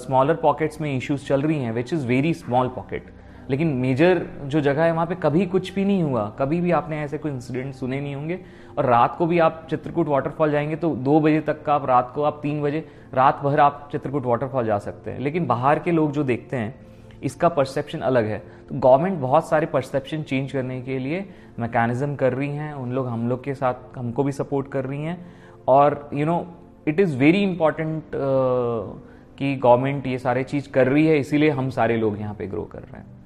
स्मॉलर 0.00 0.36
uh, 0.36 0.42
पॉकेट्स 0.42 0.80
में 0.80 0.96
इश्यूज़ 0.96 1.24
चल 1.26 1.42
रही 1.42 1.58
हैं 1.58 1.72
which 1.72 1.92
is 1.92 2.06
very 2.06 2.34
small 2.34 2.68
pocket 2.68 3.06
लेकिन 3.50 3.68
मेजर 3.68 4.26
जो 4.44 4.60
जगह 4.60 4.84
है, 4.84 4.92
वहाँ 4.92 5.06
पे 5.06 5.14
कभी 5.14 5.46
कुछ 5.46 5.72
भी 5.74 5.84
नहीं 5.84 6.02
हुआ। 6.02 6.28
कभी 6.38 6.60
भी 6.60 6.70
आपने 6.70 7.00
ऐसे 7.02 7.18
कोई 7.18 7.32
इंसिडेंट 7.32 7.74
सुने 7.74 8.00
नहीं 8.00 8.14
होंगे। 8.14 8.40
और 8.78 8.84
रात 8.86 9.16
को 9.16 9.26
भी 9.26 9.38
आप 9.38 9.66
चित्रकूट 9.70 10.08
वाटरफॉल 10.08 10.50
जाएँगे 10.50 10.76
तो 10.76 10.94
दो 10.96 11.20
बजे 11.20 11.40
तक 11.40 11.62
का 11.62 11.74
आप 11.74 11.86
रात 11.86 12.12
को, 12.14 12.22
आप 12.22 12.38
तीन 12.42 12.62
बजे, 12.62 12.88
रात 13.14 13.40
भर 13.42 13.60
आप 13.60 13.88
चित्रकूट 13.92 14.26
वाटरफॉल 14.26 14.66
जा 14.66 14.78
सकते 14.78 15.10
हैं। 15.10 15.20
लेकिन 15.20 15.46
बाहर 15.46 15.78
के 15.78 15.92
लोग 15.92 16.12
जो 16.12 16.22
देखते 16.24 16.56
हैं, 16.56 16.74
इसका 17.22 17.48
परसेप्शन 17.48 17.98
अलग 17.98 18.24
है। 18.24 18.38
तो 18.38 18.78
गवर्नमेंट 18.78 19.18
बहुत 19.18 19.48
सारे 19.48 19.66
परसेप्शन 19.66 20.22
चेंज 20.22 20.52
करने 20.52 20.80
के 20.82 20.98
लिए 20.98 21.28
मैकेनिज्म 21.58 22.14
कर 22.14 22.32
रही 22.32 22.48
हैं। 22.48 22.72
उन 22.74 22.92
लोग, 22.92 23.08
हम 23.08 23.28
लोग 23.28 23.44
के 23.44 23.54
साथ 23.54 23.98
हमको 23.98 24.24
भी 24.24 24.32
सपोर्ट 24.32 24.68
कर 24.68 24.84
रही 24.84 25.04
हैं। 25.04 25.26
और 25.68 26.10
you 26.14 26.26
know 26.26 26.46
it 26.88 27.00
is 27.00 27.16
very 27.16 27.42
important 27.42 28.02
कि 29.38 29.56
गवर्नमेंट 29.56 30.06
ये 30.06 30.18
सारे 30.18 30.44
चीज़ 30.44 30.68
कर 30.70 30.88
रही 30.88 31.06
है। 31.06 31.18
इसीलिए 31.18 31.50
हम 31.50 31.70
सारे 31.70 31.96
लोग 31.96 32.20
यहाँ 32.20 32.34
पे 32.34 32.46
ग्रो 32.46 32.62
कर 32.62 32.78
रहे 32.78 32.98
हैं। 32.98 33.19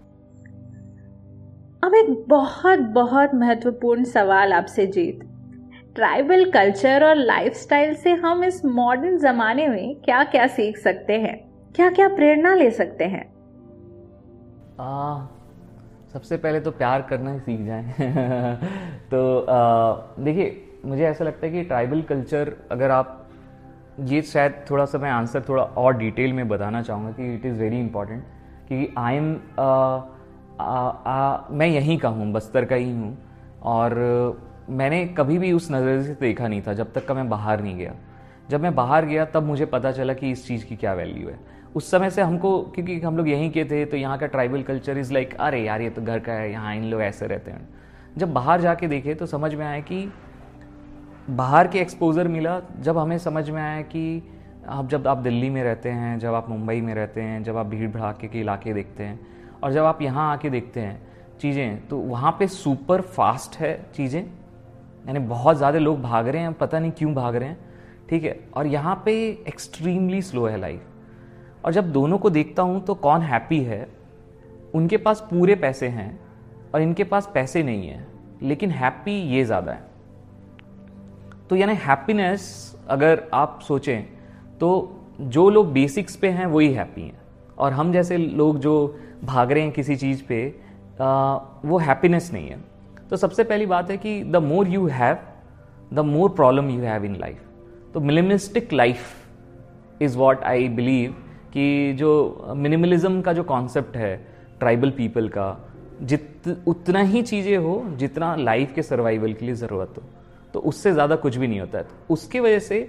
अब 1.85 1.95
एक 1.95 2.25
बहुत 2.29 2.79
बहुत 2.79 3.35
महत्वपूर्ण 3.35 4.05
सवाल 4.05 4.53
आपसे 4.53 4.87
जीत। 4.87 5.21
ट्राइबल 5.95 6.51
कल्चर 6.51 7.05
और 7.05 7.17
लाइफस्टाइल 7.17 7.95
से 7.95 8.13
हम 8.13 8.45
इस 8.45 8.65
मॉडर्न 8.65 9.19
जमाने 9.19 9.69
में 9.69 9.97
क्या 9.97 10.25
क्या 10.25 10.47
सीख 10.47 10.79
सकते 10.79 11.13
हैं? 11.13 11.51
क्या 11.75 11.91
क्या 11.91 12.09
प्रेरणा 12.09 12.55
ले 12.55 12.71
सकते 12.71 13.05
हैं? 13.05 13.35
आ, 14.81 15.27
सबसे 16.13 16.37
पहले 16.37 16.61
तो 16.61 16.71
प्यार 16.71 17.03
करना 17.03 17.33
ही 17.33 17.41
सीख 17.41 17.61
जाए। 17.61 17.83
तो 19.11 19.47
देखिए 20.23 20.67
मुझे 20.85 21.05
ऐसा 21.05 21.25
लगता 21.25 21.47
है 21.47 21.53
कि 21.53 21.63
ट्राइबल 21.63 22.03
कल्चर 22.03 22.57
अगर 22.71 22.91
आप 22.91 23.29
ये 24.01 24.23
शायद 24.23 24.65
थोड़ा 24.71 24.85
सा 24.85 24.99
मैं 24.99 25.11
आंसर 25.11 25.43
थोड़ा 25.49 25.63
और 25.63 25.97
डिटेल 25.97 26.33
में 26.33 26.49
बताना 26.49 26.83
चाहूँगा 26.83 27.11
कि 27.11 27.35
इट 27.35 27.47
इज़ 27.47 27.61
वेरी 27.61 27.81
इंपॉर्टेंट 27.81 28.25
कि 28.69 28.95
आई 28.99 29.17
एम 29.17 29.41
मैं 30.57 31.67
यहीं 31.67 31.99
का 31.99 32.09
हूँ, 32.09 32.33
बस्तर 32.33 32.65
का 32.65 32.77
ही 32.77 32.91
हूँ। 32.93 33.17
और 33.63 33.95
मैंने 34.71 35.05
कभी 35.09 35.39
भी 35.39 35.53
उस 35.53 35.71
नज़र 35.73 36.03
से 36.03 36.15
देखा 36.21 36.49
नहीं 36.49 36.63
था, 36.63 36.73
जब 36.75 36.93
तक 36.93 37.07
का 37.07 37.15
मैं 37.15 37.29
बाहर 37.29 37.63
नहीं 37.63 37.77
गया। 37.77 37.95
जब 38.51 38.63
मैं 38.63 38.75
बाहर 38.75 39.05
गया, 39.05 39.25
तब 39.25 39.43
मुझे 39.43 39.67
पता 39.67 39.93
चला 39.93 40.15
कि 40.15 40.31
इस 40.31 40.47
चीज़ 40.47 40.65
की 40.65 40.77
क्या 40.77 40.93
वैल्यू 40.95 41.29
है। 41.29 41.39
उस 41.75 41.91
समय 41.91 42.11
से 42.11 42.23
हमको, 42.23 42.61
क्योंकि 42.65 42.99
हम 43.01 43.17
लोग 43.17 43.29
यहीं 43.29 43.51
के 43.51 43.65
थे 43.65 43.85
तो 43.85 43.97
यहाँ 43.97 44.19
का 44.19 44.27
ट्राइबल 44.27 44.63
कल्चर 44.63 44.99
इज़ 44.99 45.13
लाइक 45.13 45.35
अरे 45.37 45.63
यार, 45.63 45.81
ये 45.83 45.91
तो 45.91 46.03
घर 46.03 46.19
का 46.19 46.33
है, 46.33 46.51
यहाँ 46.53 46.75
इन 46.77 46.85
लोग 46.85 47.03
ऐसे 47.03 47.27
रहते 47.27 47.51
हैं। 47.51 47.69
जब 48.17 48.33
बाहर 48.33 48.61
जाके 48.61 48.89
देखे 48.89 49.15
तो 49.15 49.27
समझ 49.27 49.55
में 49.55 49.65
आया 49.67 49.81
कि 49.81 50.09
बाहर 51.31 51.69
के 51.69 51.79
एक्सपोजर 51.79 52.29
मिला, 52.29 52.61
जब 52.81 52.99
हमें 52.99 53.19
समझ 53.19 53.49
में 53.51 53.63
आया 53.63 53.81
कि 53.83 54.23
आप 54.69 54.89
जब 54.89 55.07
आप 55.09 55.19
दिल्ली 55.19 55.51
में 55.51 55.63
रहते 55.65 55.89
हैं, 55.91 56.19
जब 56.19 56.35
आप 56.35 56.49
मुंबई 56.51 56.81
में 56.81 56.95
रहते 56.95 57.23
हैं, 57.23 57.43
जब 57.43 57.57
आप 57.57 57.67
भीड़ 57.67 57.91
भड़ाके 57.91 58.29
के 58.29 58.41
इलाके 58.41 58.75
देखते 58.75 59.05
हैं 59.05 59.34
और 59.65 59.73
जब 59.73 59.85
आप 59.85 60.03
यहाँ 60.03 60.31
आके 60.33 60.51
देखते 60.51 60.81
हैं 60.81 61.03
चीज़ें 61.41 61.87
तो 61.89 61.99
वहाँ 61.99 62.31
पे 62.39 62.47
सुपर 62.49 63.01
फास्ट 63.03 63.57
है 63.57 63.75
चीज़ें। 63.95 64.21
यानी 64.21 65.19
बहुत 65.21 65.57
ज़्यादा 65.57 65.79
लोग 65.79 66.01
भाग 66.03 66.29
रहे 66.29 66.43
हैं, 66.43 66.53
पता 66.55 66.79
नहीं 66.79 66.91
क्यों 66.93 67.15
भाग 67.15 67.37
रहे 67.37 67.49
हैं। 67.49 67.59
ठीक 68.11 68.25
है? 68.25 68.39
और 68.55 68.67
यहाँ 68.67 69.03
पे 69.05 69.15
एक्सट्रीमली 69.49 70.21
स्लो 70.23 70.47
है 70.47 70.61
लाइफ 70.61 71.65
और 71.65 71.73
जब 71.73 71.93
दोनों 71.93 72.19
को 72.19 72.31
देखता 72.31 72.63
हूँ 72.63 72.81
तो 72.81 72.95
कौन 72.97 73.23
हैप्पी 73.23 73.61
है? 73.61 73.87
उनके 74.75 74.97
पास 74.99 75.21
पूरे 75.31 75.55
पैसे 75.57 75.89
हैं 75.89 76.19
और 76.75 76.83
इनके 76.83 77.05
पास 77.05 77.31
पैसे 77.35 77.63
नहीं 77.63 77.89
है, 77.89 78.07
लेकिन 78.43 78.71
हैप्पी 78.73 79.13
ये 79.29 79.45
ज़्यादा 79.45 79.73
है। 79.73 79.93
तो 81.51 81.57
यानी 81.57 81.75
हैप्पीनेस 81.77 82.77
अगर 82.89 83.23
आप 83.35 83.59
सोचें 83.63 84.03
तो 84.61 84.71
जो 85.21 85.49
लोग 85.51 85.73
बेसिक्स 85.73 86.17
पे 86.17 86.29
हैं, 86.29 86.47
वही 86.47 86.73
हैप्पी 86.73 87.03
हैं। 87.03 87.23
और 87.59 87.73
हम 87.73 87.93
जैसे 87.93 88.17
लोग 88.17 88.59
जो 88.59 88.75
भाग 89.25 89.53
रहे 89.53 89.63
हैं 89.63 89.73
किसी 89.73 89.97
चीज़ 89.97 90.23
पे 90.29 90.39
आ, 91.01 91.35
वो 91.65 91.79
हैप्पीनेस 91.79 92.31
नहीं 92.33 92.49
है। 92.49 92.59
तो 93.11 93.17
सबसे 93.17 93.45
पहली 93.45 93.67
बात 93.67 93.91
है 93.91 93.97
कि 93.97 94.23
the 94.25 94.37
more 94.43 94.69
you 94.69 94.87
have 94.89 95.19
the 95.95 96.05
more 96.07 96.31
problem 96.31 96.71
you 96.71 96.81
have 96.81 97.05
in 97.05 97.17
life 97.17 97.43
तो 97.95 98.01
minimalistic 98.01 98.73
life 98.73 100.03
is 100.03 100.17
what 100.19 100.45
I 100.45 100.69
believe 100.71 101.13
कि 101.53 101.93
जो 101.93 102.13
मिनिमलिज्म 102.57 103.21
का 103.23 103.33
जो 103.33 103.43
कॉन्सेप्ट 103.45 103.97
है 103.97 104.17
ट्राइबल 104.59 104.91
पीपल 104.91 105.29
का 105.29 105.57
जित 106.03 106.49
उतना 106.69 107.01
ही 107.03 107.23
चीज़ें 107.23 107.57
हो 107.57 107.83
जितना 107.97 108.35
लाइफ 108.37 108.73
के 108.75 108.83
सर्वाइवल 108.83 109.33
के 109.33 109.47
लिए 109.47 109.55
ज़रूरत 109.55 109.95
हो। 109.97 110.03
तो 110.55 110.61
उससे 110.61 110.93
ज़्यादा 110.93 111.17
कुछ 111.17 111.37
भी 111.37 111.47
नहीं 111.47 111.61
होता 111.61 111.79
है। 111.79 111.85
तो 111.85 112.15
उसकी 112.15 112.41
वजह 112.41 112.59
से 112.59 112.81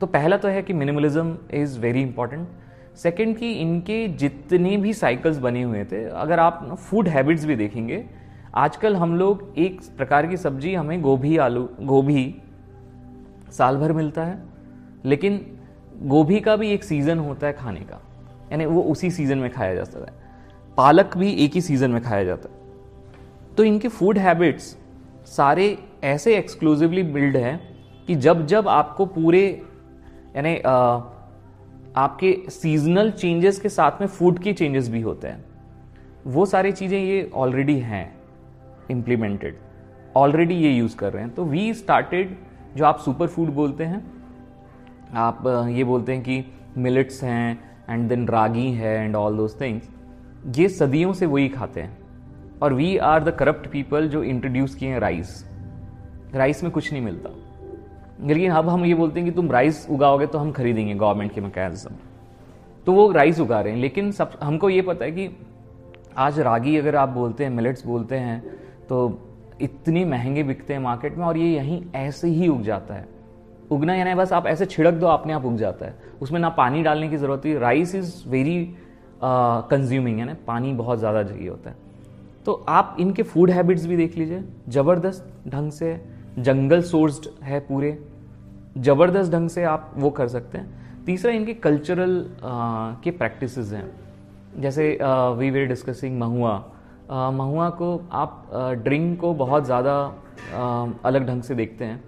तो 0.00 0.06
पहला 0.06 0.36
तो 0.36 0.48
है 0.48 0.62
कि 0.62 0.72
minimalism 0.72 1.36
is 1.54 1.78
very 1.80 2.02
important 2.02 2.48
second 2.96 3.36
कि 3.36 3.52
इनके 3.52 4.06
जितने 4.08 4.76
भी 4.76 4.92
साइकिल्स 4.92 5.38
बने 5.38 5.62
हुए 5.62 5.84
थे, 5.84 6.04
अगर 6.04 6.40
आप 6.40 6.76
फ़ूड 6.80 7.08
हैबिट्स 7.08 7.44
भी 7.44 7.56
देखेंगे, 7.56 8.04
आजकल 8.54 8.96
हम 8.96 9.16
लोग 9.16 9.52
एक 9.58 9.80
प्रकार 9.96 10.26
की 10.26 10.36
सब्ज़ी, 10.36 10.74
हमें 10.74 11.00
गोभी, 11.02 11.36
आलू, 11.36 11.68
गोभी 11.80 12.34
साल 13.52 13.76
भर 13.76 13.92
मिलता 13.92 14.24
है, 14.24 14.42
लेकिन 15.04 15.40
गोभी 16.02 16.40
का 16.40 16.56
भी 16.56 16.70
एक 16.70 16.84
सीज़न 16.84 17.18
होता 17.18 17.46
है 17.46 17.52
खाने 17.52 17.80
का, 17.80 18.00
यानी 18.52 18.66
वो 18.66 18.82
उसी 18.82 19.10
सीज़न 19.10 19.38
में 19.38 19.50
खाया 19.50 19.74
जाता 19.74 20.00
है। 20.00 20.12
पालक 20.76 21.16
भी 21.16 21.30
एक 21.34 21.52
ही 21.52 21.60
सीज़न 21.60 21.90
में 21.90 22.02
खाया 22.02 22.24
जाता 22.24 22.48
है। 22.48 23.54
तो 23.56 23.64
इनके 23.64 23.88
फ़ूड 23.88 24.18
हैबिट्स 24.18 24.76
सारे 25.26 25.78
ऐसे 26.04 26.36
एक्सक्लूसिवली 26.36 27.02
बिल्ड 27.02 27.36
हैं 27.36 27.60
कि 28.06 28.14
जब 28.14 28.46
जब 28.46 28.68
आपको 28.68 29.06
पूरे, 29.06 29.62
यानी 30.36 30.56
आपके 31.96 32.36
सीजनल 32.50 33.10
चेंजेस 33.10 33.58
के 33.60 33.68
साथ 33.68 34.00
में 34.00 34.06
फ़ूड 34.08 34.38
के 34.38 34.52
चेंजेस 34.52 34.88
भी 34.88 35.00
होते 35.00 35.28
हैं। 35.28 35.44
वो 36.26 36.46
सारी 36.46 36.72
चीज़ें 36.72 36.98
ये 36.98 37.30
ऑलरेडी 37.34 37.78
हैं 37.80 38.16
इम्प्लीमेंटेड 38.90 39.58
ऑलरेडी 40.16 40.54
ये 40.54 40.70
यूज़ 40.70 40.96
कर 40.96 41.12
रहे 41.12 41.22
हैं। 41.22 41.34
तो 41.34 41.44
वी 41.44 41.72
स्टार्टेड 41.74 42.36
जो 42.76 42.84
आप 42.84 42.98
सुपर 42.98 43.26
फ़ूड 43.26 43.52
बोलते 43.54 43.84
हैं, 43.84 44.04
आप 45.14 45.42
ये 45.68 45.84
बोलते 45.84 46.12
हैं 46.12 46.22
कि 46.22 46.44
मिलेट्स 46.78 47.22
हैं 47.24 47.58
एंड 47.90 48.08
देन 48.08 48.28
रागी 48.28 48.70
है 48.72 48.94
एंड 48.96 49.16
ऑल 49.16 49.36
दोज 49.36 49.60
थिंग्स 49.60 49.88
ये 50.58 50.68
सदियों 50.68 51.12
से 51.12 51.26
वही 51.26 51.48
खाते 51.48 51.80
हैं। 51.80 51.96
और 52.62 52.72
we 52.74 52.96
are 52.98 53.24
the 53.24 53.36
corrupt 53.36 53.70
people 53.70 54.08
जो 54.08 54.22
इंट्रोड्यूस 54.24 54.74
किए 54.74 54.88
हैं 54.88 55.00
राइस 55.00 55.44
राइस 56.34 56.62
में 56.62 56.72
कुछ 56.72 56.92
नहीं 56.92 57.02
मिलता। 57.02 57.30
लेकिन 58.18 58.50
अब 58.50 58.68
हम 58.68 58.84
ये 58.84 58.94
बोलते 58.94 59.20
हैं 59.20 59.28
कि 59.28 59.34
तुम 59.36 59.50
राइस 59.52 59.86
उगाओगे 59.90 60.26
तो 60.26 60.38
हम 60.38 60.52
खरीदेंगे 60.52 60.94
गवर्नमेंट 60.94 61.32
के 61.32 61.40
मैकेनिज्म 61.40 61.94
तो 62.86 62.92
वो 62.92 63.10
राइस 63.12 63.40
उगा 63.40 63.60
रहे 63.60 63.72
हैं, 63.72 63.80
लेकिन 63.80 64.10
सब, 64.12 64.38
हमको 64.42 64.70
ये 64.70 64.82
पता 64.82 65.04
है 65.04 65.10
कि 65.12 65.28
आज 66.18 66.38
रागी 66.40 66.76
अगर 66.76 66.96
आप 66.96 67.08
बोलते 67.08 67.44
हैं 67.44 67.50
मिलेट्स 67.52 67.86
बोलते 67.86 68.16
हैं 68.16 68.42
तो 68.88 69.18
इतनी 69.62 70.04
महँगे 70.04 70.42
बिकते 70.42 70.72
हैं 70.72 70.80
मार्केट 70.80 71.16
में 71.16 71.24
और 71.26 71.36
ये 71.36 71.52
यहीं 71.52 71.82
ऐसे 71.96 72.28
ही 72.28 72.48
उग 72.48 72.62
जाता 72.62 72.94
है। 72.94 73.08
उगना 73.70 73.94
यानी 73.94 74.14
बस 74.14 74.32
आप 74.32 74.46
ऐसे 74.46 74.66
छिड़क 74.66 74.94
दो, 74.94 75.06
अपने 75.06 75.32
आप 75.32 75.44
उग 75.44 75.56
जाता 75.56 75.86
है। 75.86 75.94
उसमें 76.22 76.38
ना 76.40 76.48
पानी 76.50 76.82
डालने 76.82 77.08
की 77.08 77.16
ज़रूरत 77.16 77.46
है। 77.46 77.58
राइस 77.58 77.94
इज़ 77.94 78.12
वेरी 78.28 78.74
कंज्यूमिंग 79.22 80.18
है 80.18 80.24
ना 80.24 80.36
पानी 80.46 80.72
बहुत 80.74 80.98
ज़्यादा 80.98 81.22
चाहिए 81.22 81.48
होता 81.48 81.70
है। 81.70 81.76
तो 82.46 82.52
आप 82.68 82.96
इनके 83.00 83.22
फ़ूड 83.22 83.50
हैबिट्स 83.50 83.86
भी 83.86 83.96
देख 83.96 84.16
लीजिए, 84.18 84.42
ज़बरदस्त 84.68 85.32
ढंग 85.48 85.70
से 85.72 85.94
जंगल 86.38 86.82
सोर्स्ड 86.82 87.28
है 87.42 87.60
पूरे, 87.60 87.98
ज़बरदस्त 88.78 89.32
ढंग 89.32 89.48
से 89.48 89.62
आप 89.64 89.92
वो 89.96 90.10
कर 90.10 90.28
सकते 90.28 90.58
हैं। 90.58 91.04
तीसरा, 91.04 91.32
इनके 91.32 91.54
कल्चरल 91.56 92.24
के 93.04 93.10
प्रैक्टिस 93.12 93.58
हैं। 93.72 93.90
जैसे 94.60 94.88
we 95.38 95.50
were 95.50 95.66
discussing 95.68 96.18
mahua. 96.20 96.56
Mahua 97.10 97.68
को 97.70 98.00
आप 98.14 98.50
ड्रिंक 98.84 99.18
को 99.20 99.32
बहुत 99.34 99.64
ज़्यादा 99.64 99.96
अलग 101.04 101.26
ढंग 101.26 101.42
से 101.42 101.54
देखते 101.54 101.84
हैं। 101.84 102.02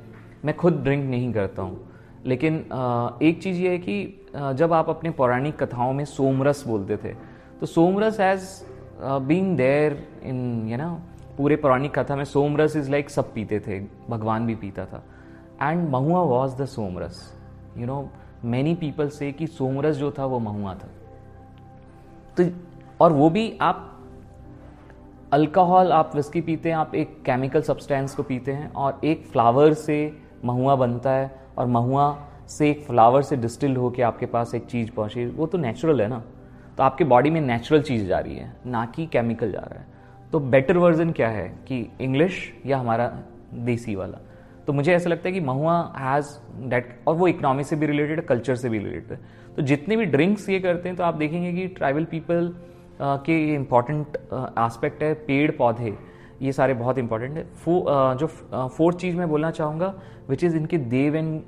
मैं 0.45 0.57
खुद 0.57 0.83
ड्रिंक 0.83 1.05
नहीं 1.11 1.33
करता 1.33 1.63
हूँ। 1.63 1.87
लेकिन 2.27 2.55
एक 3.23 3.41
चीज़ 3.43 3.59
ये 3.59 3.71
है 3.71 3.79
कि 3.79 4.55
जब 4.55 4.73
आप 4.73 4.89
अपने 4.91 5.11
पौराणिक 5.11 5.63
कथाओं 5.63 5.93
में 5.93 6.05
सोमरस 6.05 6.65
बोलते 6.67 6.97
थे 6.97 7.15
तो 7.61 7.67
somras 7.67 8.19
as 8.21 8.43
being 9.03 9.57
there 9.57 9.97
in 10.23 10.69
you 10.69 10.77
ना 10.77 10.89
पूरे 11.39 11.57
पौराणिक 11.57 11.99
कथा 11.99 12.17
में 12.17 12.25
सोमरस 12.25 12.77
इज़ 12.77 12.91
लाइक 12.91 13.11
सब 13.11 13.33
पीते 13.35 13.61
थे, 13.61 13.81
भगवान 14.11 14.47
भी 14.47 14.55
पीता 14.55 14.85
था। 14.85 15.03
And 15.63 15.89
mahua 15.89 16.23
was 16.23 16.63
the 16.63 16.65
somras. 16.65 17.39
You 17.79 17.87
know 17.87 18.09
many 18.45 18.75
people 18.75 19.09
say 19.09 19.33
कि 19.33 19.47
सोमरस 19.47 19.97
जो 19.97 20.11
था, 20.11 20.25
वो 20.25 20.39
महुआ 20.39 20.75
था। 20.75 20.89
तो 22.37 22.45
और 23.01 23.13
वो 23.13 23.31
भी 23.31 23.59
आप 23.61 23.85
अल्कोहल 25.33 25.93
आप 25.93 26.13
विस्की 26.15 26.41
पीते 26.41 26.69
हैं, 26.69 26.77
आप 26.77 26.95
एक 26.95 27.23
केमिकल 27.23 27.63
सब्सटेंस 27.63 28.15
को 28.15 28.23
पीते 28.23 28.53
हैं, 28.53 28.73
और 28.73 29.01
एक 29.05 29.27
फ्लावर 29.27 29.73
से 29.73 30.21
महुआ 30.45 30.77
बनता 30.77 31.11
है, 31.11 31.41
और 31.59 31.67
महुआ 31.67 32.19
से 32.49 32.71
एक 32.71 32.85
फ्लावर 32.85 33.23
से 33.23 33.37
डिस्टिल 33.37 33.77
होकर 33.77 34.03
आपके 34.03 34.27
पास 34.27 34.55
एक 34.55 34.67
चीज़ 34.67 34.91
पहुँची, 34.91 35.27
वो 35.27 35.47
तो 35.47 35.59
नेचुरल 35.59 36.03
है 36.03 36.09
ना। 36.09 36.23
तो 36.77 36.83
आपके 36.83 37.05
बॉडी 37.05 37.31
में 37.31 37.41
नेचुरल 37.41 37.83
चीज़ 37.83 38.07
जा 38.07 38.19
रही 38.19 38.37
है, 38.37 38.57
ना 38.67 38.87
कि 38.87 39.07
केमिकल 39.07 39.53
जा 39.53 39.61
रहा 39.61 39.81
है। 39.81 39.98
तो 40.33 40.41
बेटर 40.41 40.77
वर्जन 40.77 41.11
क्या 41.11 41.29
है? 41.29 41.49
कि 41.69 41.91
इंग्लिश 42.01 42.53
या 42.67 42.79
हमारा 42.79 43.07
देसी 43.55 43.95
वाला? 43.95 44.19
तो 44.67 44.73
मुझे 44.73 44.93
ऐसा 44.95 45.11
लगता 45.11 45.29
है 45.29 45.33
कि 45.33 45.41
महुआ 45.41 45.77
हैज़ 45.99 46.29
डेट 46.71 46.99
और 47.09 47.15
वो 47.17 47.29
इकोनॉमी 47.29 47.65
से 47.65 47.77
भी 47.77 47.87
रिलेटेड 47.87 48.19
है 48.21 48.25
कल्चर 48.27 48.55
से 48.55 48.69
भी 48.69 48.79
रिलेटेड 48.79 49.13
है। 49.13 49.21
तो 49.57 49.63
जितने 49.63 49.97
भी 49.97 50.05
ड्रिंक्स 50.07 50.49
ये 50.49 50.59
करते 50.61 50.89
हैं 50.89 50.97
तो 50.97 51.05
आप 51.05 51.15
देखेंगे 51.15 51.53
कि 51.53 51.67
ट्राइबल 51.69 52.05
पीपल 52.05 52.53
के 53.01 53.39
ये 53.41 53.55
इंपॉर्टेंट 53.55 54.17
एस्पेक्ट 54.17 55.03
है 55.03 55.13
पेड़ 55.27 55.51
पौधे 55.51 55.97
ये 56.43 56.53
सारे 56.53 56.75
बहुत 56.75 56.99
इंपॉर्टेंट 56.99 57.37
है। 57.37 57.45
फो, 57.55 57.85
जो 58.15 58.27
फोर्थ 58.69 58.97
चीज़ 58.97 59.17
मैं 59.17 59.29
बोलना 59.29 59.51
चाहूँगा 59.51 59.95
विच 60.29 60.45
इज़ 60.45 60.57
इनके 60.57 60.79
देव 60.79 61.17
एंड 61.17 61.43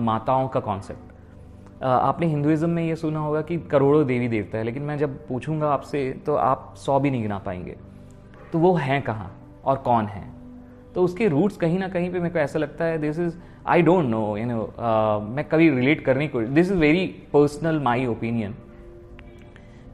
माताओं 0.00 0.48
का 0.48 0.60
कॉन्सेप्ट 0.60 1.82
आपने 1.82 2.26
हिंदुज़म 2.26 2.70
में 2.70 2.82
ये 2.82 2.96
सुना 2.96 3.18
होगा 3.18 3.40
कि 3.42 3.56
करोड़ों 3.70 4.06
देवी 4.06 4.28
देवता 4.28 4.58
है 4.58 4.64
लेकिन 4.64 4.82
मैं 4.82 4.98
जब 4.98 5.26
पूछूँगा 5.28 5.68
आपसे 5.68 6.10
तो 6.26 6.34
आप 6.36 6.74
सौ 6.76 6.98
भी 7.00 7.10
नहीं 7.10 7.22
गिना 7.22 7.38
पाएँगे। 7.38 7.76
तो 8.52 8.58
वो 8.58 8.74
हैं 8.74 9.00
कहाँ? 9.02 9.36
और 9.64 9.76
कौन 9.76 10.06
हैं? 10.06 10.28
तो 10.94 11.02
उसके 11.04 11.28
रूट्स 11.28 11.56
कहीं 11.56 11.78
ना 11.78 11.88
कहीं 11.88 12.10
पे 12.12 12.20
मेरे 12.20 12.32
को 12.32 12.38
ऐसा 12.38 12.58
लगता 12.58 12.84
है 12.84 12.98
this 12.98 13.18
is 13.18 13.34
I 13.66 13.82
don't 13.82 14.04
know 14.04 14.36
you 14.36 14.46
know 14.46 14.62
मैं 15.28 15.44
कभी 15.44 15.68
रिलेट 15.70 16.04
करने 16.04 16.28
को 16.28 16.40
this 16.42 16.66
is 16.66 16.78
very 16.78 17.06
personal 17.32 17.78
my 17.80 18.06
opinion 18.06 18.54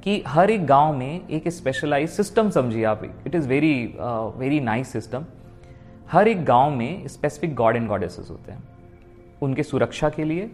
कि 0.02 0.22
हर 0.26 0.50
एक 0.50 0.66
गाँव 0.66 0.96
में 0.96 1.28
एक 1.28 1.48
स्पेशलाइज 1.48 2.10
सिस्टम 2.10 2.50
समझिए 2.50 2.84
आप 2.84 3.02
it 3.26 3.34
is 3.34 3.48
very 3.48 3.74
very 4.38 4.60
nice 4.60 4.88
system 4.88 5.24
हर 6.12 6.28
एक 6.28 6.44
गाँव 6.44 6.70
में 6.70 7.06
स्पेसिफिक 7.08 7.54
गॉड 7.54 7.76
एंड 7.76 7.88
गॉडेसेस 7.88 8.30
होते 8.30 8.52
हैं। 8.52 8.62
उनके 9.42 9.62
सुरक्षा 9.62 10.08
के 10.08 10.24
लिए, 10.24 10.50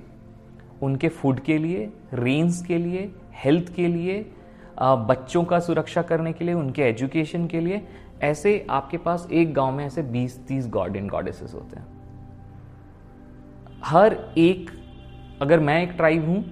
उनके 0.83 1.09
फ़ूड 1.09 1.41
के 1.41 1.59
लिए 1.59 1.88
रेंस 2.12 2.62
के 2.67 2.79
लिए 2.79 3.11
हेल्थ 3.45 3.73
के 3.75 3.87
लिए 3.88 4.33
बच्चों 4.79 5.45
का 5.45 5.59
सुरक्षा 5.61 6.03
करने 6.03 6.33
के 6.33 6.45
लिए, 6.45 6.55
उनके 6.55 6.83
एजुकेशन 6.83 7.47
के 7.47 7.61
लिए, 7.61 7.83
ऐसे 8.23 8.67
आपके 8.71 8.97
पास 8.97 9.27
एक 9.33 9.53
गाँव 9.55 9.73
में 9.73 9.85
ऐसे 9.87 10.03
20-30 10.03 10.69
गॉड 10.69 10.97
एंड 10.97 11.11
गॉडेसेस 11.11 11.55
होते 11.55 11.77
हैं। 11.77 11.87
हर 13.85 14.17
एक, 14.39 14.71
अगर 15.43 15.61
मैं 15.61 15.83
एक 15.83 15.91
ट्राइब 15.91 16.27
हूँ 16.27 16.43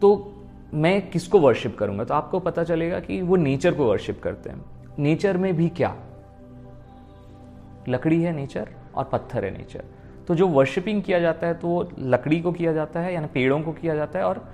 तो 0.00 0.28
मैं 0.74 1.10
किसको 1.10 1.38
वर्शिप 1.40 1.76
करूँगा? 1.78 2.04
तो 2.04 2.14
आपको 2.14 2.38
पता 2.40 2.64
चलेगा 2.64 3.00
कि 3.00 3.20
वो 3.22 3.36
नेचर 3.36 3.74
को 3.74 3.86
वर्शिप 3.86 4.20
करते 4.22 4.50
हैं। 4.50 4.64
नेचर 4.98 5.36
में 5.36 5.54
भी 5.56 5.68
क्या? 5.68 5.94
लकड़ी 7.88 8.22
है 8.22 8.32
नेचर 8.32 8.68
और 8.94 9.04
पत्थर 9.04 9.44
है 9.44 9.50
नेचर 9.50 9.84
तो 10.28 10.34
जो 10.34 10.46
वर्शिपिंग 10.48 11.02
किया 11.02 11.18
जाता 11.20 11.46
है 11.46 11.54
तो 11.54 11.68
वो 11.68 11.88
लकड़ी 11.98 12.40
को 12.40 12.52
किया 12.52 12.72
जाता 12.72 13.00
है, 13.00 13.14
यानी 13.14 13.26
पेड़ों 13.26 13.60
को 13.62 13.72
किया 13.72 13.94
जाता 13.94 14.18
है 14.18 14.24
और 14.24 14.44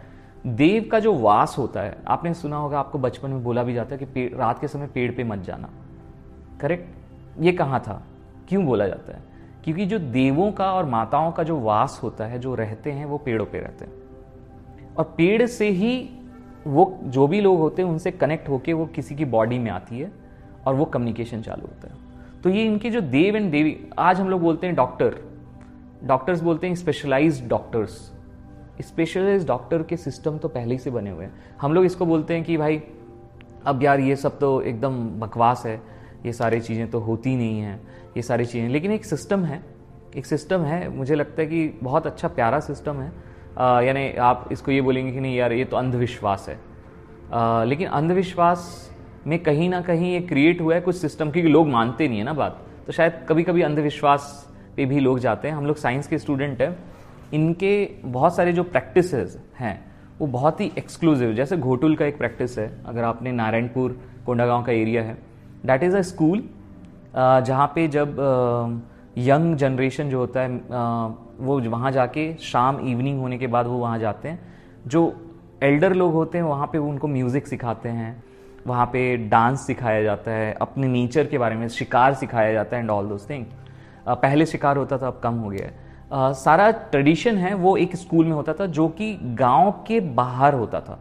देव 0.46 0.88
का 0.92 0.98
जो 0.98 1.14
वास 1.14 1.58
होता 1.58 1.80
है, 1.80 1.98
आपने 2.08 2.34
सुना 2.34 2.56
होगा, 2.56 2.78
आपको 2.78 2.98
बचपन 2.98 3.30
में 3.30 3.44
बोला 3.44 3.62
भी 3.62 3.74
जाता 3.74 3.96
है 3.96 4.06
कि 4.06 4.34
रात 4.34 4.58
के 4.58 4.68
समय 4.68 4.86
पेड़ 4.86 5.12
पे 5.12 5.24
मत 5.24 5.38
जाना। 5.38 5.70
करेक्ट 6.60 6.88
ये 7.40 7.52
कहाँ 7.52 7.80
था? 7.80 8.02
क्यों 8.48 8.66
बोला 8.66 8.86
जाता 8.86 9.12
है? 9.12 9.22
क्योंकि 9.64 9.86
जो 9.86 9.98
देवों 9.98 10.52
का 10.52 10.72
और 10.72 10.84
माताओं 10.84 11.32
का 11.32 11.42
जो 11.42 11.60
वास 11.60 12.00
होता 12.02 12.24
है, 12.24 12.38
जो 12.38 12.54
रहते 12.54 12.92
हैं, 12.92 13.06
वो 13.06 13.18
पेड़ों 13.18 13.46
पे 13.46 13.58
रहते 13.58 13.84
हैं। 13.84 13.92
और 14.98 15.14
पेड़ 15.16 15.46
से 15.46 15.68
ही 15.68 16.10
वो, 16.66 16.98
जो 17.04 17.26
भी 17.26 17.40
लोग 17.40 17.58
होते 17.58 17.82
हैं, 17.82 17.88
उनसे 17.88 18.10
कनेक्ट 18.10 18.48
होके 18.48 18.72
वो 18.72 18.86
किसी 18.86 19.14
की 19.14 19.24
बॉडी 19.24 19.58
में 19.58 19.70
आती 19.70 19.98
है 19.98 20.12
और 20.66 20.74
वो 20.74 20.84
कम्युनिकेशन 20.84 21.42
चालू 21.42 21.62
होता 21.62 21.88
है। 21.88 21.94
तो 22.42 22.50
ये 22.50 22.64
इनके 22.64 22.90
जो 22.90 23.00
देव 23.00 23.36
एंड 23.36 23.50
देवी, 23.50 23.90
आज 23.98 24.20
हम 24.20 24.28
लोग 24.28 24.40
बोलते 24.40 24.66
हैं 24.66 24.76
डॉक्टर 24.76 25.18
डॉक्टर्स 26.04 26.40
बोलते 26.40 26.66
हैं 26.66 26.74
स्पेशलाइज्ड 26.74 27.48
डॉक्टर्स 27.48 28.17
स्पेशलाइज 28.80 29.46
डॉक्टर 29.46 29.82
के 29.82 29.96
सिस्टम 29.96 30.38
तो 30.38 30.48
पहले 30.48 30.74
ही 30.74 30.78
से 30.78 30.90
बने 30.90 31.10
हुए 31.10 31.24
हैं। 31.24 31.32
हम 31.60 31.72
लोग 31.74 31.84
इसको 31.84 32.06
बोलते 32.06 32.34
हैं 32.34 32.44
कि 32.44 32.56
भाई 32.56 32.82
अब 33.66 33.82
यार 33.82 34.00
ये 34.00 34.16
सब 34.16 34.38
तो 34.38 34.60
एकदम 34.62 34.98
बकवास 35.20 35.62
है। 35.66 35.80
ये 36.26 36.32
सारी 36.32 36.60
चीज़ें 36.60 36.90
तो 36.90 36.98
होती 36.98 37.36
नहीं 37.36 37.60
हैं। 37.60 37.80
ये 38.16 38.22
सारी 38.22 38.44
चीज़ें। 38.44 38.68
लेकिन 38.68 38.92
एक 38.92 39.04
सिस्टम 39.04 39.44
है। 39.44 39.62
एक 40.16 40.26
सिस्टम 40.26 40.62
है। 40.62 40.88
मुझे 40.88 41.14
लगता 41.14 41.42
है 41.42 41.48
कि 41.48 41.78
बहुत 41.82 42.06
अच्छा 42.06 42.28
प्यारा 42.28 42.60
सिस्टम 42.60 43.00
है। 43.00 43.12
यानी 43.86 44.10
आप 44.12 44.48
इसको 44.52 44.70
ये 44.70 44.80
बोलेंगे 44.80 45.12
कि 45.12 45.20
नहीं 45.20 45.36
यार 45.36 45.52
ये 45.52 45.64
तो 45.64 45.76
अंधविश्वास 45.76 46.46
है। 46.48 46.58
आ, 47.32 47.64
लेकिन 47.64 47.88
अंधविश्वास 47.88 48.90
में 49.26 49.38
कहीं 49.38 49.68
ना 49.68 49.80
कहीं 49.80 50.12
ये 50.12 50.20
क्रिएट 50.20 50.60
हुआ 50.60 50.74
है 50.74 50.80
कुछ 50.80 50.96
सिस्टम 50.96 51.30
क्योंकि 51.30 51.48
लोग 51.48 51.68
मानते 51.68 52.08
नहीं 52.08 52.18
है 52.18 52.24
ना 52.24 52.32
बात। 52.32 52.64
तो 52.86 52.92
शायद 52.92 53.24
कभी 53.28 53.42
कभी 53.42 53.62
अंधविश्वास 53.62 54.46
पे 54.76 54.84
भी 54.86 55.00
लोग 55.00 55.18
जाते 55.18 55.48
हैं। 55.48 55.54
हम 55.54 55.66
लोग 55.66 55.76
साइंस 55.76 56.06
के 56.06 56.18
स्टूडेंट 56.18 56.60
हैं। 56.62 56.76
इनके 57.34 57.88
बहुत 58.04 58.36
सारे 58.36 58.52
जो 58.52 58.62
प्रैक्टिस 58.64 59.14
हैं, 59.54 59.78
वो 60.18 60.26
बहुत 60.28 60.60
ही 60.60 60.70
एक्सक्लूसिव 60.78 61.32
जैसे 61.34 61.56
घोटुल 61.56 61.96
का 61.96 62.04
एक 62.04 62.18
प्रैक्टिस 62.18 62.58
है, 62.58 62.70
अगर 62.86 63.04
आपने 63.04 63.32
नारायणपुर, 63.32 63.98
कोंडागांव 64.26 64.62
का 64.64 64.72
एरिया 64.72 65.02
है। 65.02 65.16
डैट 65.66 65.82
इज़ 65.82 65.96
अ 65.96 66.00
स्कूल 66.02 66.42
जहाँ 67.14 67.66
पे 67.74 67.86
जब 67.88 68.16
यंग 69.18 69.54
जनरेशन 69.56 70.10
जो 70.10 70.18
होता 70.18 70.40
है 70.40 70.48
वो 71.38 71.58
वहाँ 71.60 71.90
जाके 71.92 72.32
शाम 72.42 72.78
इवनिंग 72.88 73.20
होने 73.20 73.38
के 73.38 73.46
बाद 73.46 73.66
वो 73.66 73.78
वहाँ 73.78 73.98
जाते 73.98 74.28
हैं। 74.28 74.38
जो 74.86 75.12
एल्डर 75.62 75.94
लोग 75.94 76.12
होते 76.12 76.38
हैं, 76.38 76.44
वहाँ 76.44 76.66
पे 76.66 76.78
उनको 76.78 77.08
म्यूज़िक 77.08 77.46
सिखाते 77.46 77.88
हैं। 77.88 78.22
वहाँ 78.66 78.86
पे 78.86 79.16
डांस 79.28 79.66
सिखाया 79.66 80.02
जाता 80.02 80.30
है, 80.30 80.52
अपने 80.52 80.88
नेचर 80.88 81.26
के 81.26 81.38
बारे 81.38 81.56
में 81.56 81.68
शिकार 81.68 82.14
सिखाया 82.14 82.52
जाता 82.52 82.76
है 82.76 82.82
एंड 82.82 82.90
ऑल 82.90 83.08
दोज 83.08 83.28
थिंग 83.30 83.44
पहले 84.08 84.46
शिकार 84.46 84.76
होता 84.76 84.98
था, 84.98 85.06
अब 85.06 85.20
कम 85.22 85.34
हो 85.34 85.48
गया 85.48 85.66
है। 85.66 85.86
Uh, 86.10 86.32
सारा 86.34 86.70
ट्रेडिशन 86.70 87.36
है 87.36 87.54
वो 87.54 87.76
एक 87.76 87.96
स्कूल 87.96 88.26
में 88.26 88.32
होता 88.32 88.52
था 88.52 88.66
जो 88.68 88.88
कि 88.90 89.12
गाँव 89.34 89.70
के 89.86 90.00
बाहर 90.00 90.54
होता 90.54 90.80
था। 90.80 90.98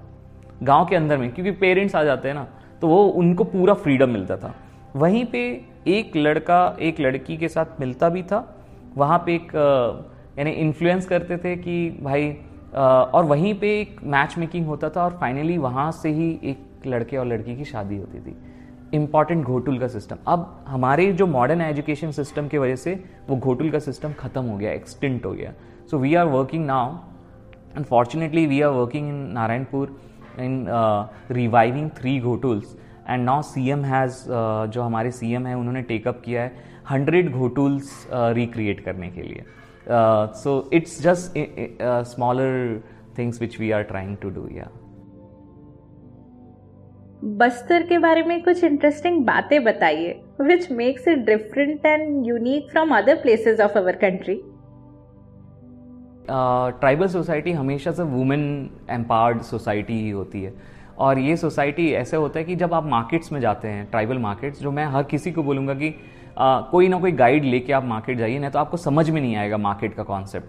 गाँव 0.63 0.85
के 0.85 0.95
अंदर 0.95 1.17
में 1.17 1.31
क्योंकि 1.33 1.51
पेरेंट्स 1.51 1.95
आ 1.95 2.03
जाते 2.03 2.27
हैं 2.27 2.35
ना 2.35 2.47
तो 2.81 2.87
वो 2.87 3.03
उनको 3.03 3.43
पूरा 3.43 3.73
फ्रीडम 3.73 4.09
मिलता 4.09 4.37
था। 4.37 4.53
वहीं 4.95 5.25
पे 5.25 5.39
एक 5.87 6.15
लड़का 6.15 6.77
एक 6.81 6.99
लड़की 6.99 7.37
के 7.37 7.47
साथ 7.47 7.79
मिलता 7.79 8.09
भी 8.09 8.23
था। 8.23 8.45
वहाँ 8.97 9.17
पे 9.25 9.35
एक 9.35 9.51
यानी 10.37 10.51
इन्फ्लुएंस 10.51 11.05
करते 11.05 11.37
थे 11.37 11.55
कि 11.55 11.89
भाई 12.01 12.29
और 12.75 13.25
वहीं 13.25 13.53
पे 13.59 13.69
एक 13.79 13.99
मैच 14.03 14.37
मेकिंग 14.37 14.65
होता 14.65 14.89
था 14.89 15.03
और 15.03 15.17
फाइनली 15.21 15.57
वहाँ 15.57 15.91
से 15.91 16.09
ही 16.09 16.29
एक 16.43 16.87
लड़के 16.87 17.17
और 17.17 17.25
लड़की 17.27 17.55
की 17.55 17.65
शादी 17.65 17.97
होती 17.97 18.19
थी। 18.19 18.35
इंपॉर्टेंट 18.93 19.45
घोटुल 19.45 19.79
का 19.79 19.87
सिस्टम 19.87 20.17
अब 20.27 20.65
हमारे 20.67 21.11
जो 21.13 21.27
मॉडर्न 21.27 21.61
एजुकेशन 21.61 22.11
सिस्टम 22.11 22.47
की 22.47 22.57
वजह 22.57 22.75
से 22.75 22.93
वो 23.27 23.37
घोटुल 23.37 23.69
का 23.71 23.79
सिस्टम 23.79 24.13
खत्म 24.19 24.43
हो 24.43 24.57
गया 24.57 24.71
एक्सटेंट 24.71 25.25
हो 25.25 25.31
गया. 25.31 25.53
So 25.91 25.97
we 25.97 26.13
are 26.15 26.25
working 26.27 26.65
now 26.65 26.97
unfortunately 27.77 28.45
we 28.47 28.61
are 28.61 28.71
working 28.71 29.09
in 29.09 29.15
Narayanpur 29.33 29.95
in 30.39 30.65
reviving 31.31 31.89
three 31.97 32.19
ghotuls 32.21 32.75
and 33.09 33.23
now 33.25 33.41
C 33.43 33.69
M 33.69 33.83
has 33.85 34.23
जो 34.71 34.81
हमारे 34.81 35.11
सी 35.11 35.33
एम 35.33 35.45
है, 35.47 35.55
उन्होंने 35.55 35.81
टेकअप 35.83 36.21
किया 36.25 36.41
है 36.41 36.65
हंड्रेड 36.89 37.31
घोटुल्स 37.31 38.07
रिक्रिएट 38.13 38.83
करने 38.85 39.09
के 39.11 39.21
लिए. 39.21 39.43
So 39.89 40.69
it's 40.73 41.01
just 41.01 41.37
smaller 42.07 42.81
things 43.17 43.41
which 43.41 43.59
we 43.59 43.71
are 43.71 43.83
trying 43.83 44.17
to 44.21 44.29
do 44.29 44.47
या 44.51 44.69
बस्तर 47.25 47.83
के 47.83 47.97
बारे 47.97 48.23
में 48.23 48.43
कुछ 48.43 48.63
इंटरेस्टिंग 48.63 49.25
बातें 49.25 49.63
बताइए 49.63 50.21
which 50.41 50.71
makes 50.71 51.07
it 51.07 51.25
different 51.25 51.85
and 51.85 52.27
unique 52.27 52.69
from 52.71 52.95
other 52.97 53.15
places 53.15 53.59
of 53.59 53.77
our 53.77 53.95
country 53.95 54.35
tribal 56.79 57.07
society 57.07 57.51
हमेशा 57.51 57.91
से 57.91 58.03
वुमेन 58.03 58.69
एम्पावर्ड 58.89 59.41
सोसाइटी 59.41 59.93
ही 59.93 60.09
होती 60.09 60.43
है। 60.43 60.53
और 60.97 61.19
ये 61.19 61.37
सोसाइटी 61.37 61.91
ऐसे 61.91 62.17
होता 62.17 62.39
है 62.39 62.45
कि 62.45 62.55
जब 62.55 62.73
आप 62.73 62.85
मार्केट्स 62.85 63.31
में 63.31 63.39
जाते 63.39 63.67
हैं 63.67 63.85
ट्राइबल 63.91 64.17
मार्केट्स 64.17 64.61
जो 64.61 64.71
मैं 64.71 64.85
हर 64.85 65.03
किसी 65.03 65.31
को 65.31 65.43
बोलूँगा 65.43 65.73
कि 65.73 65.93
आ, 66.37 66.59
uh, 66.61 66.71
कोई 66.71 66.87
ना 66.87 66.99
कोई 66.99 67.11
गाइड 67.11 67.43
लेके 67.43 67.73
आप 67.73 67.85
मार्केट 67.85 68.17
जाइए 68.17 68.39
ना 68.39 68.49
तो 68.49 68.59
आपको 68.59 68.77
समझ 68.77 69.09
में 69.09 69.21
नहीं 69.21 69.35
आएगा 69.35 69.57
मार्केट 69.57 69.93
का 69.93 70.03
कॉन्सेप्ट 70.03 70.45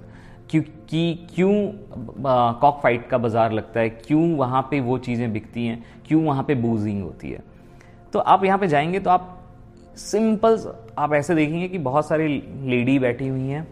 क्योंकि 0.50 1.28
क्यों 1.34 1.52
कॉक 2.60 2.80
फाइट 2.82 3.06
का 3.08 3.18
बाज़ार 3.18 3.52
लगता 3.52 3.80
है 3.80 3.88
क्यों 3.88 4.36
वहाँ 4.36 4.62
पे 4.62 4.80
वो 4.80 4.98
चीज़ें 4.98 5.32
बिकती 5.32 5.66
हैं 5.66 5.97
क्यों 6.08 6.24
वहाँ 6.24 6.44
पे 6.44 6.54
बूजिंग 6.54 7.02
होती 7.02 7.30
है? 7.30 7.42
तो 8.12 8.18
आप 8.18 8.44
यहाँ 8.44 8.58
पे 8.58 8.68
जाएँगे 8.68 9.00
तो 9.00 9.10
आप 9.10 9.34
सिंपल 9.96 10.58
आप 10.98 11.12
ऐसे 11.14 11.34
देखेंगे 11.34 11.68
कि 11.68 11.78
बहुत 11.78 12.08
सारी 12.08 12.28
लेडी 12.62 12.98
बैठी 12.98 13.28
हुई 13.28 13.48
हैं 13.48 13.66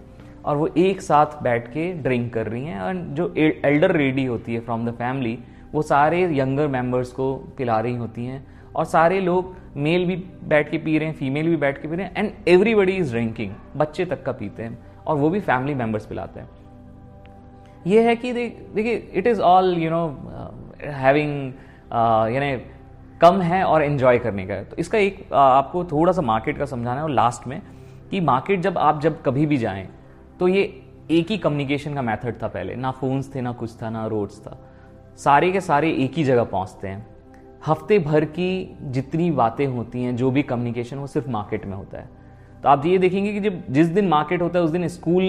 और 0.45 0.57
वो 0.57 0.67
एक 0.77 1.03
साथ 1.03 1.43
बैठ 1.43 1.69
के 1.69 1.93
ड्रिंक 1.93 2.33
कर 2.35 2.47
रही 2.47 2.65
हैं 2.65 2.81
और 2.81 2.95
जो 2.95 3.35
एल्डर 3.39 3.97
लेडी 3.97 4.25
होती 4.25 4.55
है 4.55 4.61
फ्रॉम 4.61 4.87
द 4.87 4.93
फैमिली 4.93 5.39
वो 5.73 5.83
सारे 5.83 6.39
यंगर 6.39 6.69
मेंबर्स 6.69 7.13
को 7.13 7.35
पिला 7.35 7.81
रही 7.81 7.97
होती 7.97 8.25
हैं 8.27 8.47
और 8.77 8.85
सारे 8.85 9.21
लोग 9.21 9.55
मेल 9.77 10.07
भी 10.07 10.17
बैठ 10.45 10.71
के 10.71 10.79
पी 10.79 10.99
रहे 10.99 11.09
हैं 11.09 11.15
फीमेल 11.15 11.49
भी 11.49 11.57
बैठ 11.57 11.83
के 11.83 11.89
पी 11.89 11.97
रहे 11.97 12.07
हैं 12.07 12.13
एंड 12.17 12.33
एवरीबडी 12.49 12.93
इज़ 12.93 13.11
ड्रिंकिंग 13.11 13.53
बच्चे 13.77 14.05
तक 14.05 14.23
का 14.23 14.33
पीते 14.33 14.63
हैं 14.63 14.79
और 15.07 15.17
वो 15.17 15.31
भी 15.31 15.41
फैमिली 15.41 15.75
मेंबर्स 15.75 16.07
पिलाते 16.07 16.41
हैं। 16.41 16.49
ये 17.87 18.03
है 18.03 18.17
कि 18.17 18.33
देखिए 18.33 19.11
it 19.15 19.27
is 19.27 19.41
all 19.41 19.75
you 19.79 19.91
know 19.91 20.07
having 20.81 21.53
यानी 21.93 22.57
कम 23.21 23.41
है 23.41 23.63
और 23.65 23.83
इन्जॉय 23.83 24.19
करने 24.19 24.47
का 24.47 24.55
है। 24.55 24.65
तो 24.65 24.77
इसका 24.77 24.99
एक 24.99 25.33
आपको 25.33 25.85
थोड़ा 25.85 26.13
सा 26.13 26.23
मार्केट 26.23 26.59
का 26.59 26.65
समझाना 26.65 26.97
है 26.97 27.03
और 27.03 27.11
लास्ट 27.11 27.47
में 27.47 27.61
कि 28.11 28.21
मार्केट 28.21 28.61
जब 28.61 28.79
आप 28.79 29.01
जब 29.01 29.23
कभी 29.23 29.47
भी 29.47 29.57
जाएँ 29.59 29.89
तो 30.41 30.49
ये 30.49 30.63
एक 31.11 31.31
ही 31.31 31.39
कम्युनिकेशन 31.39 31.95
का 31.95 32.03
मेथड 32.03 32.43
था 32.43 32.49
पहले। 32.49 32.75
ना 32.75 32.91
फोन्स 32.91 33.35
थे, 33.35 33.41
ना 33.41 33.53
कुछ 33.53 33.75
था, 33.83 33.91
ना 33.91 34.07
रोड्स 34.07 34.41
था। 34.41 34.59
सारे 35.17 35.51
के 35.53 35.61
सारे 35.61 35.91
एक 35.95 36.15
ही 36.17 36.25
जगह 36.25 36.45
पहुँचते 36.45 36.89
हैं। 36.89 37.07
हफ़्ते 37.67 37.99
भर 37.99 38.25
की 38.25 38.77
जितनी 38.83 39.31
बातें 39.31 39.67
होती 39.67 40.03
हैं, 40.03 40.17
जो 40.17 40.31
भी 40.31 40.43
कम्युनिकेशन 40.43 40.97
वो 40.97 41.07
सिर्फ़ 41.07 41.29
मार्केट 41.31 41.67
में 41.67 41.77
होता 41.77 41.99
है। 41.99 42.09
तो 42.63 42.69
आप 42.69 42.87
ये 42.87 42.99
देखेंगे 42.99 43.33
कि 43.33 43.41
जब 43.41 43.63
जिस 43.71 43.87
दिन 43.89 44.09
मार्केट 44.09 44.43
होता 44.43 44.59
है, 44.59 44.65
उस 44.65 44.71
दिन 44.71 44.89
स्कूल 44.89 45.25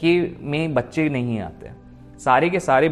के 0.00 0.20
में 0.40 0.74
बच्चे 0.74 1.08
नहीं 1.08 1.40
आते। 1.40 1.70
सारे 2.18 2.50
के 2.50 2.60
सारे 2.60 2.88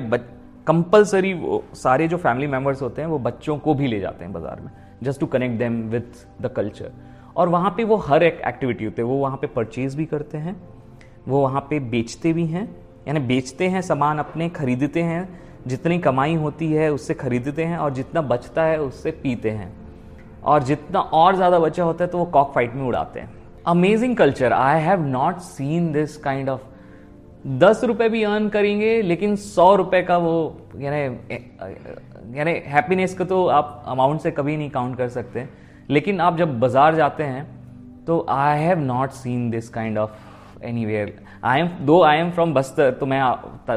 कंपलसरी 0.67 1.33
वो 1.35 1.63
सारे 1.75 2.07
जो 2.09 2.17
फैमिली 2.17 2.47
मेंबर्स 2.47 2.83
होते 2.83 3.03
हैं, 3.03 3.09
वो 3.09 3.19
बच्चों 3.19 3.57
को 3.59 3.75
भी 3.75 3.87
ले 3.87 4.01
जाते 4.01 4.25
हैं 4.25 4.33
बाज़ार 4.33 4.61
में 4.61 4.71
just 5.03 5.21
to 5.21 5.27
connect 5.27 5.59
them 5.59 5.83
with 5.91 6.27
the 6.43 6.53
culture 6.57 6.93
और 7.37 7.49
वहाँ 7.49 7.71
पे 7.77 7.85
वो 7.85 7.97
हर 7.99 8.23
एक 8.23 8.41
एक्टिविटी 8.47 8.85
होते 8.85 9.03
हैं, 9.03 9.09
वो 9.09 9.17
वहाँ 9.17 9.37
पे 9.37 9.47
परचेज 9.47 9.95
भी 9.95 10.05
करते 10.07 10.39
हैं, 10.39 10.57
वो 11.29 11.41
वहाँ 11.41 11.61
पे 11.71 11.81
बेचते 11.81 12.33
भी 12.33 12.47
हैं, 12.47 12.69
यानी 13.09 13.21
बेचते 13.23 13.69
हैं 13.69 13.81
सामान 13.83 14.19
अपने, 14.19 14.49
खरीदते 14.51 15.03
हैं, 15.03 15.29
जितनी 15.67 15.99
कमाई 15.99 16.35
होती 16.37 16.73
है 16.73 16.93
उससे 16.93 17.15
खरीदते 17.15 17.65
हैं 17.65 17.79
और 17.79 17.93
जितना 17.95 18.23
बचता 18.23 18.65
है 18.65 18.81
उससे 18.81 19.11
पीते 19.13 19.51
हैं। 19.51 19.73
और 20.45 20.63
जितना 20.63 21.01
और 21.01 21.37
ज़्यादा 21.37 21.59
बचा 21.59 21.85
होता 21.85 22.05
है 22.05 22.11
तो 22.11 22.19
वो 22.19 22.25
कॉक 22.27 22.53
फाइट 22.55 22.75
में 22.75 22.83
उड़ाते 22.83 23.21
हैं। 23.21 23.33
Amazing 23.67 24.17
culture 24.17 24.53
I 24.53 24.81
have 24.81 25.05
not 25.07 25.39
seen 25.43 25.93
this 25.93 26.17
kind 26.17 26.49
of 26.49 26.61
दस 27.45 27.81
रुपए 27.85 28.09
भी 28.09 28.23
अर्न 28.25 28.49
करेंगे, 28.49 29.01
लेकिन 29.03 29.35
सौ 29.37 29.75
रुपए 29.77 30.03
का 30.03 30.17
वो, 30.19 30.37
यानी 30.79 31.03
यानी 32.39 32.53
हैप्पीनेस 32.67 33.15
को 33.15 33.25
तो 33.25 33.47
आप 33.49 33.83
अमाउंट 33.89 34.21
से 34.21 34.31
कभी 34.31 34.57
नहीं 34.57 34.71
काउंट 34.71 34.97
कर 34.99 35.09
सकते। 35.11 35.47
लेकिन 35.91 36.21
आप 36.21 36.37
जब 36.37 36.59
बाज़ार 36.61 36.95
जाते 36.95 37.25
हैं 37.25 37.45
तो 38.05 38.25
I 38.31 38.59
have 38.59 38.79
not 38.81 39.11
seen 39.13 39.51
this 39.51 39.69
kind 39.69 39.99
of 39.99 40.65
anywhere 40.87 41.13
I 41.45 41.61
am 41.61 41.69
though 41.83 42.01
I 42.03 42.19
am 42.19 42.31
from 42.31 42.55
Bastar 42.55 42.91
तो 42.91 43.07
मैं 43.07 43.23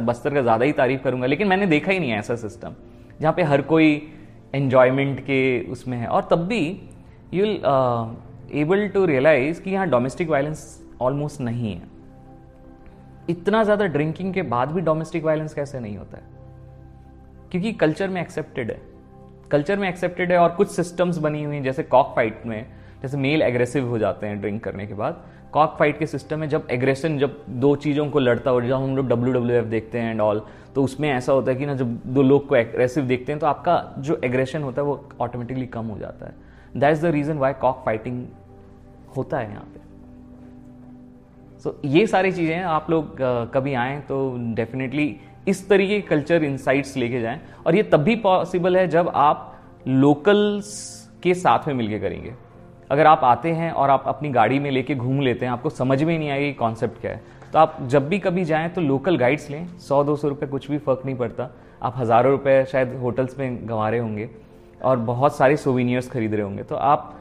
बस्तर 0.06 0.34
का 0.34 0.42
ज़्यादा 0.42 0.66
ही 0.66 0.72
तारीफ़ 0.74 1.02
करूँगा, 1.02 1.28
लेकिन 1.28 1.48
मैंने 1.48 1.66
देखा 1.68 1.92
ही 1.92 2.00
नहीं 2.00 2.12
है 2.12 2.20
ऐसा 2.20 2.36
सिस्टम 2.38 2.76
जहाँ 3.22 3.34
पे 3.34 3.44
हर 3.44 3.62
कोई 3.64 3.92
एन्जॉयमेंट 4.56 5.20
के 5.22 5.72
उसमें 5.72 5.98
है। 5.98 6.08
और 6.08 6.28
तब 6.32 6.48
भी 6.48 6.64
यू 7.34 7.46
एबल 8.56 8.88
टू 8.88 9.06
रियलाइज़ 9.06 9.62
कि 9.62 9.72
यहाँ 9.72 9.90
डोमेस्टिक 9.90 10.30
वायलेंस 10.30 10.66
ऑलमोस्ट 11.02 11.42
नहीं 11.42 11.74
है। 11.74 11.97
इतना 13.30 13.64
ज़्यादा 13.64 13.86
ड्रिंकिंग 13.86 14.34
के 14.34 14.42
बाद 14.44 14.72
भी 14.72 14.82
डोमेस्टिक 14.82 15.24
वायलेंस 15.24 15.54
कैसे 15.54 15.80
नहीं 15.80 15.98
होता 15.98 16.18
है? 16.18 16.24
क्योंकि 17.52 17.74
कल्चर 17.74 18.10
में 18.10 18.22
एक्सेप्टेड 18.22 18.72
है। 18.72 18.80
कल्चर 19.52 19.80
में 19.80 19.88
एक्सेप्टेड 19.90 20.32
है 20.32 20.38
और 20.38 20.50
कुछ 20.50 20.70
सिस्टम्स 20.70 21.18
बनी 21.18 21.44
हुई 21.44 21.56
हैं, 21.56 21.64
जैसे 21.64 21.84
कॉक 21.84 22.14
फाइट 22.16 22.46
में, 22.46 22.66
जैसे 23.02 23.18
मेल 23.18 23.42
एग्रेसिव 23.42 23.88
हो 23.90 23.98
जाते 23.98 24.28
हैं 24.28 24.40
ड्रिंक 24.42 24.64
करने 24.64 24.88
के 24.88 24.94
बाद। 24.94 25.24
कॉक 25.54 25.76
फाइट 25.80 26.00
के 26.00 26.06
सिस्टम 26.06 26.40
में 26.40 26.48
जब 26.50 26.68
एग्रेशन 26.72 27.18
जब 27.20 27.44
दो 27.50 27.76
चीज़ों 27.76 28.10
को 28.10 28.20
लड़ता 28.20 28.52
हो 28.52 28.62
जब 28.62 28.74
हम 28.74 28.96
लोग 28.96 29.08
डब्ल्यू 29.10 29.34
डब्ल्यू 29.34 29.58
एफ़ 29.58 29.66
देखते 29.66 30.00
हैं 30.00 30.12
एंड 30.12 30.22
ऑल 30.22 30.42
तो 30.76 30.84
उसमें 30.84 31.10
ऐसा 31.10 31.34
होता 31.34 31.52
है 31.52 31.58
कि 31.58 31.66
ना 31.66 31.76
जब 31.76 31.96
दो 32.06 32.22
लोग 32.22 32.48
को 32.48 32.56
एग्रेसिव 32.56 33.04
देखते 33.06 33.32
हैं 33.32 33.40
तो 33.40 33.48
आपका 33.48 33.82
जो 34.00 34.20
एग्रेशन 34.24 34.64
होता 34.64 34.82
है 34.82 34.88
वो 34.88 35.10
ऑटोमेटिकली 35.22 35.66
कम 35.68 35.86
हो 35.86 35.98
जाता 36.00 36.26
है। 36.26 36.34
That 36.76 36.92
is 36.92 37.02
the 37.02 37.12
reason 37.12 37.38
why 37.38 37.54
cock 37.54 37.82
fighting 37.86 38.26
होता 39.18 39.38
है 39.38 39.50
यहाँ 39.50 39.64
पे। 39.64 39.80
सो 41.60 41.76
ये 41.86 42.06
सारी 42.08 42.32
चीज़ें 42.32 42.62
आप 42.62 42.90
लोग 42.90 43.18
कभी 43.54 43.74
आएँ 43.76 44.00
तो 44.02 44.18
डेफिनेटली 44.56 45.16
इस 45.48 45.68
तरीके 45.70 46.00
कल्चर 46.04 46.44
इंसाइट्स 46.44 46.96
लेके 46.98 47.22
जाएँ। 47.22 47.40
और 47.66 47.76
ये 47.76 47.84
तब 47.84 48.00
भी 48.00 48.16
पॉसिबल 48.18 48.78
है 48.78 48.88
जब 48.88 49.12
आप 49.16 49.54
लोकल्स 49.88 50.76
के 51.24 51.34
साथ 51.36 51.68
में 51.68 51.74
मिलके 51.76 52.00
करेंगे। 52.00 52.34
अगर 52.90 53.06
आप 53.08 53.24
आते 53.24 53.52
हैं 53.52 53.72
और 53.72 53.90
आप 53.90 54.04
अपनी 54.08 54.30
गाड़ी 54.32 54.60
में 54.60 54.70
लेके 54.72 54.96
घूम 54.96 55.22
लेते 55.22 55.46
हैं, 55.46 55.52
आपको 55.54 55.70
समझ 55.70 56.02
में 56.04 56.18
नहीं 56.18 56.30
आएगी 56.30 56.52
कॉन्सेप्ट 56.54 57.02
क्या 57.02 57.12
है। 57.12 57.22
तो 57.54 57.60
आप 57.60 57.78
जब 57.84 58.08
भी 58.10 58.20
कभी 58.20 58.44
जाएँ 58.46 58.70
तो 58.70 58.82
लोकल 58.82 59.18
गाइड्स 59.18 59.50
लें। 59.50 59.68
सौ, 59.80 60.04
दो 60.04 60.16
सौ 60.16 60.28
रुपये 60.30 60.50
कुछ 60.50 60.70
भी 60.72 60.78
फ़र्क 60.78 61.02
नहीं 61.06 61.16
पड़ता। 61.16 61.50
आप 61.84 61.94
हज़ारों 61.98 62.32
रुपये 62.32 62.64
शायद 62.66 62.96
होटल्स 63.02 63.38
में 63.40 63.68
गंवा 63.70 63.90
रहे 63.90 64.00
होंगे 64.00 64.30
और 64.82 64.98
बहुत 65.00 65.36
सारे 65.38 65.58
सोवीनियर्स 65.58 66.10
खरीद 66.10 66.34
रहे 66.34 66.44
होंगे। 66.44 66.64
तो 66.64 66.76
आप 66.76 67.14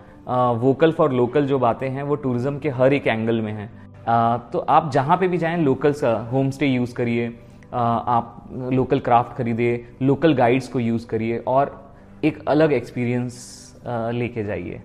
वोकल 0.61 0.92
फॉर 0.92 1.12
लोकल 1.12 1.46
जो 1.46 1.59
बातें 1.59 1.88
हैं, 1.88 2.03
वो 2.03 2.14
टूरिज़्म 2.16 2.59
के 2.59 2.68
हर 2.70 2.92
एक 2.92 3.07
एंगल 3.07 3.40
में 3.40 3.53
हैं। 3.53 3.70
तो 4.09 4.59
आप 4.59 4.90
जहाँ 4.92 5.16
पे 5.16 5.29
भी 5.29 5.38
जाएँ 5.38 5.57
लोकल्स 5.57 6.05
होम 6.33 6.51
स्टे 6.51 6.66
यूज़ 6.66 6.95
करिए 6.95 7.27
आप 7.73 8.49
लोकल 8.73 9.01
क्राफ्ट 9.01 9.37
खरीदिए 9.38 9.85
लोकल 10.03 10.35
गाइड्स 10.35 10.69
को 10.69 10.81
यूज़ 10.81 11.07
करिए 11.07 11.38
और 11.49 11.75
एक 12.25 12.38
अलग 12.49 12.73
एक्सपीरियंस 12.73 13.40
लेके 13.87 14.45
जाइए 14.45 14.83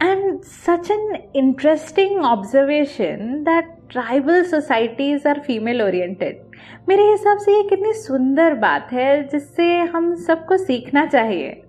And 0.00 0.44
such 0.44 0.88
an 0.90 1.02
interesting 1.34 2.24
observation 2.24 3.44
that 3.44 3.68
tribal 3.88 4.44
societies 4.44 5.24
are 5.24 5.36
female 5.40 5.82
oriented. 5.82 6.40
मेरे 6.88 7.02
हिसाब 7.10 7.38
से 7.38 7.52
ये 7.52 7.62
कितनी 7.68 7.92
सुंदर 7.92 8.54
बात 8.54 8.92
है 8.92 9.28
जिससे 9.28 9.68
हम 9.94 10.14
सबको 10.24 10.56
सीखना 10.56 11.06
चाहिए 11.06 11.62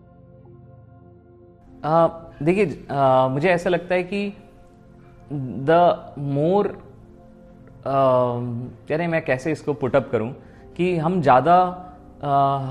देखिए 2.44 2.66
मुझे 3.30 3.50
ऐसा 3.50 3.70
लगता 3.70 3.96
है 3.96 4.04
कि 4.04 4.34
द 5.34 6.14
मोर 6.18 6.68
यानी 8.92 9.08
मैं 9.08 9.24
कैसे 9.26 9.52
इसको 9.52 9.74
पुटअप 9.74 10.10
करूँ 10.12 10.32
कि 10.78 10.96
हम 10.98 11.22
ज़्यादा 11.22 11.58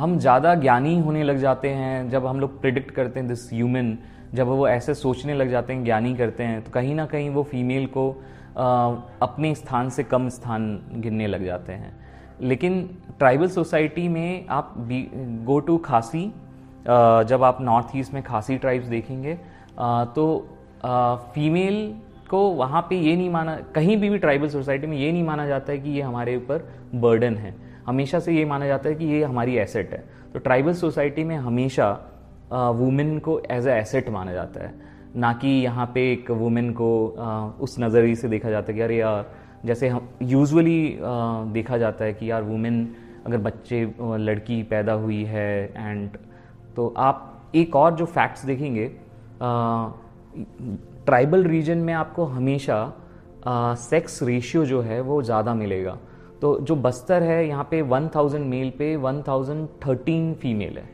हम 0.01 0.19
ज़्यादा 0.19 0.55
ज्ञानी 0.55 0.99
होने 1.01 1.23
लग 1.23 1.39
जाते 1.39 1.69
हैं 1.71 2.09
जब 2.11 2.27
हम 2.27 2.41
लोग 2.41 2.61
प्रिडिक्ट 2.61 2.91
करते 2.91 3.21
हैं 3.21 3.29
दिस 3.29 3.53
ह्यूमन 3.53 3.97
जब 4.35 4.47
वो 4.47 4.67
ऐसे 4.69 4.95
सोचने 4.95 5.35
लग 5.35 5.51
जाते 5.51 5.73
हैं, 5.73 5.85
ज्ञानी 5.85 6.15
करते 6.17 6.43
हैं 6.43 6.63
तो 6.65 6.71
कहीं 6.71 6.95
ना 6.95 7.07
कहीं 7.07 7.29
वो 7.31 7.43
फीमेल 7.43 7.87
को 7.87 8.11
अपने 9.23 9.55
स्थान 9.55 9.91
से 9.91 10.03
कम 10.05 10.29
स्थान 10.29 10.81
गिनने 10.95 11.27
लग 11.27 11.45
जाते 11.45 11.73
हैं। 11.73 11.93
लेकिन 12.41 12.89
ट्राइबल 13.19 13.49
सोसाइटी 13.49 14.09
में 14.09 14.47
आप 14.51 14.75
गो 15.47 15.59
टू 15.61 15.77
खासी 15.79 16.27
जब 17.29 17.43
आप 17.45 17.61
नॉर्थ 17.61 17.97
ईस्ट 17.97 18.15
में 18.15 18.23
खासी 18.23 18.57
ट्राइब्स 18.59 18.87
देखेंगे 18.87 19.35
तो 20.15 20.27
फीमेल 21.35 21.79
को 22.35 22.41
वहाँ 22.55 22.87
पे 22.91 22.97
ये 22.99 23.17
नहीं 23.17 23.31
माना 23.31 23.57
कहीं 23.75 23.97
भी 23.97 24.11
भी 24.11 24.19
ट्राइबल 24.19 24.49
सोसाइटी 24.49 24.87
में 24.87 24.97
ये 24.99 25.11
नहीं 25.13 25.23
माना 25.25 25.47
जाता 25.47 25.73
है 25.73 25.79
कि 25.79 25.91
ये 25.91 26.03
हमारे 26.03 26.37
ऊपर 26.37 26.69
बर्डन 26.95 27.37
है। 27.37 27.55
हमेशा 27.87 28.19
से 28.21 28.33
ये 28.33 28.45
माना 28.45 28.67
जाता 28.67 28.89
है 28.89 28.95
कि 28.95 29.05
ये 29.07 29.23
हमारी 29.25 29.57
एसेट 29.59 29.93
है। 29.93 30.05
तो 30.33 30.39
ट्राइबल 30.39 30.73
सोसाइटी 30.75 31.25
में 31.25 31.37
हमेशा 31.39 31.91
वुमेन 32.53 33.19
को 33.19 33.39
एज 33.51 33.67
ए 33.67 33.79
एसेट 33.81 34.09
माना 34.09 34.33
जाता 34.33 34.65
है। 34.65 34.73
ना 35.17 35.33
कि 35.33 35.49
यहाँ 35.49 35.87
पे 35.95 36.11
एक 36.13 36.31
वुमेन 36.33 36.73
को 36.73 36.91
आ, 37.09 37.47
उस 37.61 37.77
नज़रिए 37.81 38.15
से 38.15 38.29
देखा 38.29 38.51
जाता 38.51 38.73
है 38.73 38.75
कि 38.75 38.81
यार 38.81 38.93
यार 38.93 39.33
जैसे 39.67 39.89
हम 39.89 40.09
यूजुअली 40.23 40.99
देखा 41.53 41.79
जाता 41.79 42.05
है 42.05 42.13
कि 42.15 42.31
यार 42.31 42.43
वुमेन 42.43 42.87
अगर 43.27 43.39
बच्चे 43.39 43.85
लड़की 44.01 44.63
पैदा 44.63 44.93
हुई 44.93 45.23
है 45.25 45.51
एंड 45.77 46.17
तो 46.77 46.93
आप 46.99 47.53
एक 47.55 47.77
और 47.77 47.95
जो 47.97 48.05
फैक्ट्स 48.07 48.45
देखेंगे 48.45 48.91
ट्राइबल 51.07 51.45
रीजन 51.45 51.79
में 51.79 51.93
आपको 51.95 52.25
हमेशा 52.27 52.77
सेक्स 53.81 54.23
रेशियो 54.23 54.65
जो 54.67 54.81
है 54.83 55.01
वो 55.03 55.21
ज़्यादा 55.23 55.55
मिलेगा। 55.55 55.99
तो 56.43 56.59
जो 56.61 56.77
बस्तर 56.77 57.23
है, 57.23 57.47
यहाँ 57.49 57.67
पे 57.71 57.81
1000 57.83 58.41
मेल 58.41 58.71
पे 58.79 58.95
1013 58.97 60.33
फीमेल 60.35 60.79
है। 60.79 60.89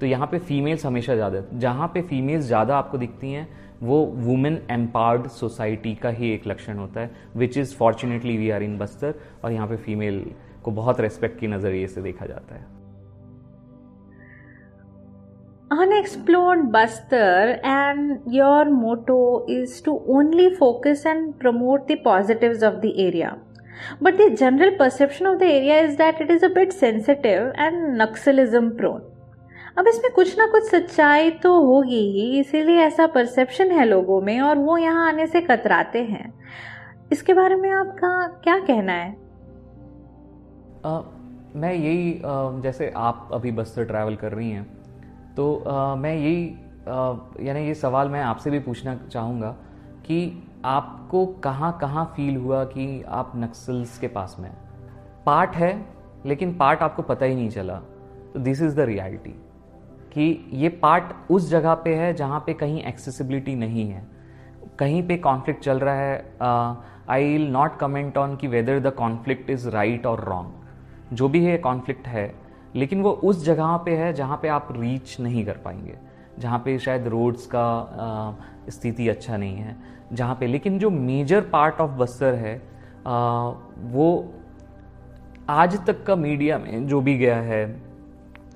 तो 0.00 0.06
यहाँ 0.06 0.26
पे 0.26 0.38
फीमेल्स 0.40 0.86
हमेशा 0.86 1.14
ज़्यादा, 1.14 1.42
जहाँ 1.54 1.88
पे 1.94 2.02
फीमेल्स 2.02 2.44
ज़्यादा 2.44 2.76
आपको 2.76 2.98
दिखती 2.98 3.32
हैं, 3.32 3.48
वो 3.82 4.04
वुमेन 4.16 4.60
एम्पावर्ड 4.70 5.26
सोसाइटी 5.30 5.94
का 5.94 6.08
ही 6.10 6.32
एक 6.32 6.46
लक्षण 6.46 6.78
होता 6.78 7.00
है 7.00 7.10
which 7.36 7.58
is 7.58 7.74
fortunately 7.76 8.36
we 8.36 8.50
are 8.50 8.62
in 8.62 8.78
Bastar, 8.78 9.14
और 9.44 9.52
यहाँ 9.52 9.68
पे 9.68 9.76
फीमेल 9.76 10.24
को 10.64 10.70
बहुत 10.70 11.00
रेस्पेक्ट 11.00 11.40
की 11.40 11.46
नज़रिए 11.46 11.86
से 11.86 12.02
देखा 12.02 12.26
जाता 12.26 12.54
है। 12.54 12.66
Unexplored 15.80 16.70
Bastar 16.72 17.60
and 17.62 18.20
your 18.32 18.64
motto 18.66 19.44
is 19.48 19.80
to 19.82 20.02
only 20.08 20.54
focus 20.54 21.04
and 21.04 21.38
promote 21.38 21.88
the 21.88 21.96
positives 21.96 22.62
of 22.62 22.80
the 22.80 22.92
area. 23.06 23.38
But 24.00 24.16
the 24.16 24.34
general 24.36 24.76
perception 24.76 25.26
of 25.26 25.38
the 25.38 25.46
area 25.46 25.80
is 25.82 25.96
that 25.96 26.20
it 26.20 26.30
is 26.30 26.42
a 26.42 26.48
bit 26.48 26.72
sensitive 26.72 27.52
and 27.56 27.98
Naxalism 27.98 28.76
prone. 28.78 29.02
अब 29.78 29.88
इसमें 29.88 30.10
कुछ 30.14 30.36
ना 30.38 30.46
कुछ 30.46 30.64
सच्चाई 30.64 31.30
तो 31.42 31.52
होगी 31.66 32.02
ही 32.10 32.40
इसीलिए 32.40 32.80
ऐसा 32.80 33.06
परसेप्शन 33.14 33.70
है 33.72 33.84
लोगों 33.84 34.20
में 34.20 34.40
और 34.40 34.58
वो 34.58 34.76
यहाँ 34.78 35.08
आने 35.08 35.26
से 35.26 35.40
कतराते 35.40 36.02
हैं 36.04 36.32
इसके 37.12 37.34
बारे 37.34 37.56
में 37.56 37.70
आपका 37.70 38.10
क्या 38.44 38.58
कहना 38.66 38.92
है 38.92 39.10
आ, 40.86 41.00
मैं 41.56 41.72
यही 41.72 42.20
जैसे 42.62 42.92
आप 42.96 43.28
अभी 43.32 43.50
बस्तर 43.58 43.84
ट्रैवल 43.84 44.16
कर 44.16 44.32
रही 44.32 44.50
हैं 44.50 44.83
तो 45.36 45.54
आ, 45.58 45.94
मैं 45.94 46.14
यही 46.14 46.44
यानी 47.46 47.66
ये 47.66 47.74
सवाल 47.74 48.08
मैं 48.08 48.22
आपसे 48.22 48.50
भी 48.50 48.58
पूछना 48.58 48.94
चाहूँगा 49.12 49.50
कि 50.06 50.42
आपको 50.64 51.24
कहाँ 51.44 51.76
कहाँ 51.80 52.04
फील 52.16 52.36
हुआ 52.36 52.64
कि 52.64 53.02
आप 53.08 53.32
नक्सल्स 53.36 53.98
के 53.98 54.08
पास 54.08 54.36
में 54.40 54.50
पार्ट 55.26 55.54
है 55.56 55.70
लेकिन 56.26 56.54
पार्ट 56.58 56.82
आपको 56.82 57.02
पता 57.02 57.26
ही 57.26 57.34
नहीं 57.34 57.48
चला। 57.50 57.74
तो 58.34 58.40
दिस 58.40 58.62
इज़ 58.62 58.76
द 58.76 58.80
रियलिटी 58.80 59.34
कि 60.12 60.50
ये 60.52 60.68
पार्ट 60.82 61.30
उस 61.30 61.48
जगह 61.50 61.74
पे 61.74 61.94
है 61.94 62.12
जहाँ 62.14 62.42
पे 62.46 62.54
कहीं 62.54 62.82
एक्सेसिबिलिटी 62.82 63.54
नहीं 63.54 63.88
है। 63.90 64.06
कहीं 64.78 65.02
पे 65.08 65.16
कॉन्फ्लिक्ट 65.16 65.64
चल 65.64 65.78
रहा 65.78 65.94
है 65.94 66.36
I 67.10 67.32
will 67.32 67.50
not 67.52 67.76
comment 67.78 68.18
on 68.18 68.36
कि 68.36 68.48
whether 68.48 68.80
the 68.80 68.92
conflict 68.94 69.50
is 69.50 69.68
right 69.68 70.06
और 70.06 70.24
रॉन्ग 70.24 71.14
जो 71.16 71.28
भी 71.28 71.44
है 71.44 71.58
कॉन्फ्लिक्ट 71.58 72.06
है 72.06 72.32
लेकिन 72.74 73.02
वो 73.02 73.10
उस 73.24 73.44
जगह 73.44 73.76
पे 73.76 73.96
है 73.96 74.12
जहाँ 74.12 74.38
पे 74.42 74.48
आप 74.48 74.68
रीच 74.72 75.16
नहीं 75.20 75.44
कर 75.46 75.56
पाएँगे 75.64 75.96
जहाँ 76.38 76.58
पे 76.58 76.78
शायद 76.78 77.06
रोड्स 77.08 77.46
का 77.46 78.36
स्थिति 78.68 79.08
अच्छा 79.08 79.36
नहीं 79.36 79.56
है 79.56 79.76
जहाँ 80.12 80.34
पे। 80.34 80.46
लेकिन 80.46 80.78
जो 80.78 80.90
मेजर 80.90 81.40
पार्ट 81.40 81.80
ऑफ़ 81.80 81.90
बस्तर 81.90 82.34
है 82.34 82.56
आ, 83.06 83.48
वो 83.76 84.34
आज 85.50 85.78
तक 85.86 86.04
का 86.04 86.16
मीडिया 86.16 86.58
में 86.58 86.86
जो 86.86 87.00
भी 87.00 87.16
गया 87.18 87.36
है 87.36 87.80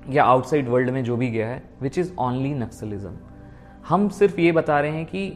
या 0.09 0.23
आउटसाइड 0.23 0.69
वर्ल्ड 0.69 0.89
में 0.89 1.03
जो 1.03 1.17
भी 1.17 1.29
गया 1.31 1.47
है 1.47 1.61
विच 1.81 1.97
इज़ 1.97 2.11
ओनली 2.19 2.53
नक्सलिज्म। 2.53 3.15
हम 3.87 4.07
सिर्फ़ 4.09 4.39
ये 4.41 4.51
बता 4.51 4.79
रहे 4.79 4.91
हैं 4.91 5.05
कि 5.05 5.27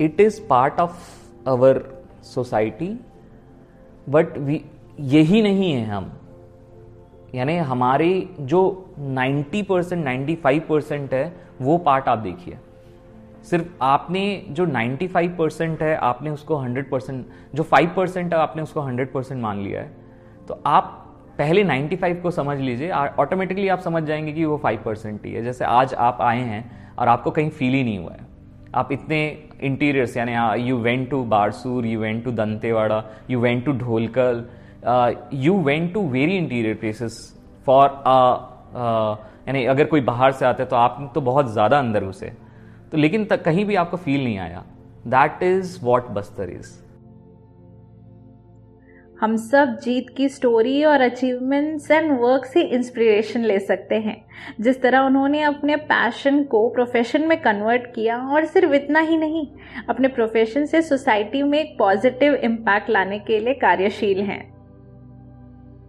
it 0.00 0.20
is 0.20 0.40
part 0.48 0.80
of 0.80 1.48
our 1.48 1.82
society 2.24 2.98
but 4.08 4.38
we 4.38 4.60
यही 5.00 5.42
नहीं 5.42 5.72
है 5.72 5.84
हम। 5.86 6.12
यानी 7.34 7.56
हमारे 7.56 8.28
जो 8.40 8.90
90 8.98 9.62
परसेंट 9.62 10.04
नाइन्टी 10.04 10.34
परसेंट 10.60 11.14
है, 11.14 11.36
वो 11.60 11.78
पार्ट 11.78 12.08
आप 12.08 12.18
देखिए। 12.18 12.58
सिर्फ़ 13.44 13.66
आपने 13.82 14.46
जो 14.48 14.66
95 14.66 15.28
परसेंट 15.38 15.82
है, 15.82 15.96
आपने 15.96 16.30
उसको 16.30 16.56
100 16.56 16.90
परसेंट, 16.90 17.26
जो 17.54 17.62
5 17.62 17.94
परसेंट 17.96 18.34
है, 18.34 18.40
आपने 18.40 18.62
उसको 18.62 18.80
100 18.80 19.12
परसेंट 19.12 19.42
मान 19.42 19.58
लिया 19.58 19.80
है। 19.80 19.90
तो 20.48 20.62
आप 20.66 20.98
पहले 21.38 21.64
95 21.64 22.22
को 22.22 22.30
समझ 22.30 22.58
लीजिए 22.58 22.90
ऑटोमेटिकली 22.90 23.68
आप 23.68 23.78
समझ 23.78 24.02
जाएँगे 24.02 24.32
कि 24.32 24.44
वो 24.44 24.58
5 24.58 24.78
परसेंट 24.82 25.26
ही 25.26 25.32
है। 25.32 25.42
जैसे 25.42 25.64
आज 25.64 25.94
आप 25.94 26.18
आए 26.20 26.40
हैं 26.40 26.94
और 26.98 27.08
आपको 27.08 27.30
कहीं 27.30 27.50
फील 27.50 27.72
ही 27.72 27.84
नहीं 27.84 27.98
हुआ 27.98 28.12
है। 28.12 28.26
आप 28.74 28.92
इतने 28.92 29.48
इंटीरियर्स 29.60 30.16
यानी 30.16 30.62
you 30.68 30.76
went 30.76 31.10
to 31.10 31.24
Barsur 31.24 31.86
you 31.86 32.00
went 32.00 32.24
to 32.24 32.30
Dantewada 32.30 33.04
you 33.30 33.40
went 33.40 33.64
to 33.64 33.72
Dholkal 33.72 34.44
you 34.82 35.56
went 35.62 35.92
to 35.94 36.00
very 36.10 36.36
interior 36.36 36.74
places 36.76 37.18
for 37.66 37.88
यानी 39.48 39.64
अगर 39.66 39.84
कोई 39.86 40.00
बाहर 40.02 40.32
से 40.32 40.44
आता 40.46 40.62
है 40.62 40.68
तो 40.68 40.76
आप 40.76 41.10
तो 41.14 41.20
बहुत 41.22 41.52
ज़्यादा 41.52 41.78
अंदर 41.78 42.04
घुसे। 42.04 42.32
तो 42.92 42.98
लेकिन 42.98 43.24
कहीं 43.24 43.64
भी 43.64 43.74
आपको 43.76 43.96
फील 43.98 44.24
नहीं 44.24 44.38
आया। 44.38 44.64
That 45.08 45.42
is 45.42 45.78
what 45.84 46.08
Bastar 46.10 46.50
is 46.50 46.80
हम 49.18 49.36
सब 49.38 49.76
जीत 49.82 50.06
की 50.16 50.28
स्टोरी 50.28 50.82
और 50.84 51.00
अचीवमेंट्स 51.00 51.90
एंड 51.90 52.10
वर्क 52.20 52.44
से 52.44 52.62
इंस्पिरेशन 52.68 53.44
ले 53.44 53.58
सकते 53.60 53.94
हैं। 53.96 54.16
जिस 54.60 54.80
तरह 54.82 55.00
उन्होंने 55.00 55.42
अपने 55.42 55.76
पैशन 55.90 56.42
को 56.44 56.68
प्रोफेशन 56.68 57.26
में 57.28 57.36
कन्वर्ट 57.42 57.86
किया 57.94 58.16
और 58.26 58.44
सिर्फ़ 58.46 58.74
इतना 58.74 59.00
ही 59.00 59.16
नहीं, 59.16 59.46
अपने 59.88 60.08
प्रोफेशन 60.10 60.66
से 60.66 60.82
सोसाइटी 60.82 61.42
में 61.42 61.58
एक 61.58 61.76
पॉजिटिव 61.78 62.34
इम्पैक्ट 62.34 62.90
लाने 62.90 63.18
के 63.20 63.38
लिए 63.38 63.54
कार्यशील 63.56 64.20
हैं। 64.22 64.42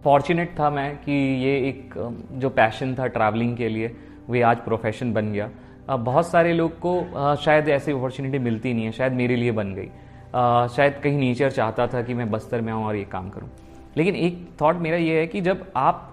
फॉर्चुनेट 0.04 0.50
था 0.58 0.70
मैं 0.70 0.96
कि 0.96 1.12
ये 1.42 1.56
एक 1.68 1.94
जो 2.32 2.48
पैशन 2.50 2.94
था 2.94 3.06
ट्रैवलिंग 3.08 3.56
के 3.56 3.68
लिए, 3.68 3.94
वे 4.30 4.42
आज 4.42 4.56
प्रोफेशन 4.60 5.12
बन 5.12 5.32
गया। 5.32 5.48
बहुत 5.88 6.26
सारे 6.26 6.52
लोग 6.52 6.78
को 6.78 7.36
शायद 7.36 7.68
ऐसी 7.68 7.92
अपॉर्चुनिटी 7.92 8.38
मिलती 8.40 8.72
नहीं 8.74 8.84
है, 8.84 8.92
शायद 8.92 9.12
मेरे 9.12 9.36
लिए 9.36 9.52
बन 9.52 9.74
गई। 9.74 9.86
शायद 10.68 11.00
कहीं 11.02 11.18
नेचर 11.18 11.50
चाहता 11.50 11.86
था 11.86 12.02
कि 12.02 12.14
मैं 12.14 12.30
बस्तर 12.30 12.60
में 12.60 12.72
आऊँ 12.72 12.84
और 12.84 12.96
ये 12.96 13.04
काम 13.04 13.28
करूँ। 13.30 13.48
लेकिन 13.96 14.14
एक 14.16 14.46
थॉट 14.60 14.76
मेरा 14.76 14.96
ये 14.96 15.18
है 15.18 15.26
कि 15.26 15.40
जब 15.40 15.64
आप 15.76 16.10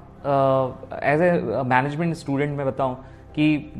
एज 1.03 1.21
ए 1.21 1.31
मैनेजमेंट 1.65 2.15
स्टूडेंट 2.15 2.57
में 2.57 2.65
बताऊँ 2.65 2.95
कि 3.35 3.73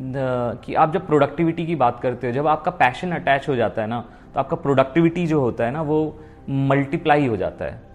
कि 0.65 0.73
आप 0.73 0.93
जब 0.93 1.05
प्रोडक्टिविटी 1.07 1.65
की 1.65 1.75
बात 1.75 1.99
करते 1.99 2.27
हो, 2.27 2.33
जब 2.33 2.47
आपका 2.47 2.71
पैशन 2.73 3.11
अटैच 3.11 3.47
हो 3.49 3.55
जाता 3.55 3.81
है 3.81 3.87
ना 3.87 4.03
तो 4.33 4.39
आपका 4.39 4.55
प्रोडक्टिविटी 4.57 5.25
जो 5.27 5.39
होता 5.39 5.65
है 5.65 5.71
ना, 5.71 5.81
वो 5.81 6.19
मल्टीप्लाई 6.49 7.27
हो 7.27 7.37
जाता 7.37 7.65
है। 7.65 7.90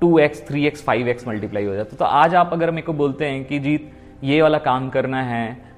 Two 0.00 0.18
x 0.18 0.46
three 0.48 0.66
x 0.66 0.82
five 0.84 1.08
x 1.08 1.26
multiply 1.28 1.64
हो 1.64 1.74
जाता 1.74 1.96
तो 1.96 2.04
आज 2.04 2.34
आप 2.34 2.50
अगर 2.52 2.70
मेरे 2.70 2.86
को 2.86 2.92
बोलते 2.92 3.26
हैं 3.26 3.44
कि 3.44 3.58
जीत, 3.58 3.90
ये 4.24 4.40
वाला 4.42 4.58
काम 4.60 4.88
करना 4.90 5.22
है 5.22 5.70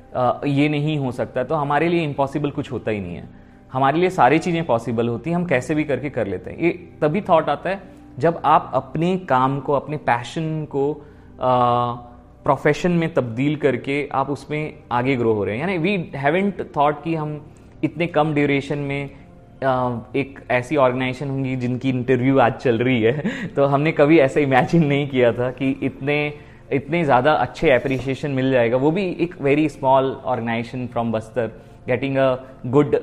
ये 0.48 0.68
नहीं 0.68 0.98
हो 0.98 1.12
सकता 1.12 1.44
तो 1.44 1.54
हमारे 1.54 1.88
लिए 1.88 2.02
इम्पॉसिबल 2.04 2.50
कुछ 2.50 2.70
होता 2.72 2.90
ही 2.90 3.00
नहीं 3.00 3.16
है। 3.16 3.28
हमारे 3.72 3.98
लिए 4.00 4.10
सारी 4.10 4.38
चीज़ें 4.38 4.64
पॉसिबल 4.66 5.08
होती 5.08 5.30
हैं, 5.30 5.36
हम 5.36 5.44
कैसे 5.46 5.74
भी 5.74 5.84
करके 5.84 6.10
कर 6.10 6.26
लेते 6.26 6.50
हैं। 6.50 6.58
ये 6.58 6.70
तभी 7.00 7.20
थॉट 7.20 7.48
आता 7.48 7.70
है 7.70 7.80
जब 8.18 8.40
आप 8.44 8.70
अपने 8.74 9.16
काम 9.28 9.58
को, 9.60 9.72
अपने 9.72 9.96
पैशन 9.98 10.64
को 10.70 10.92
प्रोफेशन 12.44 12.90
में 12.92 13.12
तब्दील 13.14 13.56
करके 13.56 14.06
आप 14.12 14.30
उसमें 14.30 14.74
आगे 14.92 15.16
ग्रो 15.16 15.32
हो 15.32 15.44
रहे 15.44 15.54
हैं। 15.54 15.60
यानी 15.60 15.78
वी 15.78 15.96
हैवेंट 16.14 16.62
थॉट 16.76 17.02
कि 17.04 17.14
हम 17.14 17.40
इतने 17.84 18.06
कम 18.08 18.34
ड्यूरेशन 18.34 18.78
में 18.80 19.10
एक 19.62 20.40
ऐसी 20.50 20.76
ऑर्गेनाइजेशन 20.76 21.30
होंगी 21.30 21.56
जिनकी 21.56 21.88
इंटरव्यू 21.88 22.38
आज 22.38 22.52
चल 22.54 22.78
रही 22.78 23.02
है। 23.02 23.48
तो 23.56 23.64
हमने 23.64 23.92
कभी 23.92 24.18
ऐसा 24.20 24.40
इमेजिन 24.40 24.84
नहीं 24.86 25.08
किया 25.08 25.32
था 25.32 25.50
कि 25.50 25.70
इतने 25.82 26.16
इतने 26.72 27.02
ज़्यादा 27.04 27.32
अच्छे 27.34 27.70
अप्रिसिएशन 27.70 28.30
मिल 28.30 28.50
जाएगा। 28.50 28.76
वो 28.76 28.90
भी 28.90 29.04
एक 29.20 29.34
very 29.42 29.68
small 29.68 30.10
organisation 30.24 30.86
from 30.86 31.12
Bastar 31.12 31.46
getting 31.86 32.16
a 32.16 32.34
good 32.66 32.98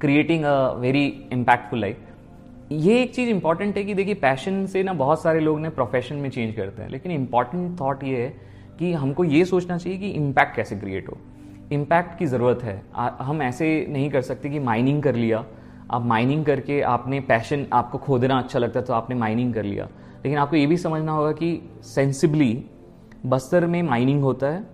creating 0.00 0.44
a 0.44 0.56
very 0.78 1.06
impactful 1.32 1.80
life 1.80 2.72
ये 2.72 3.00
एक 3.02 3.14
चीज़ 3.14 3.30
इंपॉर्टेंट 3.30 3.76
है 3.76 3.84
कि 3.84 3.94
देखिए 3.94 4.14
पैशन 4.14 4.64
से 4.66 4.82
ना 4.82 4.92
बहुत 4.92 5.22
सारे 5.22 5.40
लोग 5.40 5.60
ने 5.60 5.68
प्रोफेशन 5.70 6.16
में 6.16 6.28
चेंज 6.30 6.54
करते 6.54 6.82
हैं। 6.82 6.88
लेकिन 6.90 7.12
इंपॉर्टेंट 7.12 7.80
थॉट 7.80 8.04
ये 8.04 8.22
है 8.22 8.32
कि 8.78 8.92
हमको 8.92 9.24
ये 9.24 9.44
सोचना 9.44 9.76
चाहिए 9.78 9.98
कि 9.98 10.08
इम्पैक्ट 10.10 10.56
कैसे 10.56 10.76
क्रिएट 10.76 11.08
हो। 11.08 11.16
इम्पैक्ट 11.72 12.18
की 12.18 12.26
ज़रूरत 12.26 12.62
है। 12.62 12.82
आ, 12.94 13.08
हम 13.20 13.42
ऐसे 13.42 13.86
नहीं 13.90 14.10
कर 14.10 14.22
सकते 14.22 14.50
कि 14.50 14.58
माइनिंग 14.58 15.02
कर 15.02 15.14
लिया। 15.14 15.44
आप 15.90 16.04
माइनिंग 16.04 16.44
करके 16.44 16.80
आपने 16.82 17.20
पैशन 17.20 17.66
आपको 17.72 17.98
खोदना 17.98 18.38
अच्छा 18.38 18.58
लगता 18.58 18.80
है 18.80 18.86
तो 18.86 18.92
आपने 18.92 19.16
माइनिंग 19.16 19.54
कर 19.54 19.62
लिया। 19.62 19.84
लेकिन 20.24 20.38
आपको 20.38 20.56
ये 20.56 20.66
भी 20.66 20.76
समझना 20.76 21.12
होगा 21.12 21.32
कि 21.32 21.70
सेंसिबली 21.84 22.64
बस्तर 23.26 23.66
में 23.66 23.82
माइनिंग 23.82 24.22
होता 24.22 24.46
है। 24.46 24.64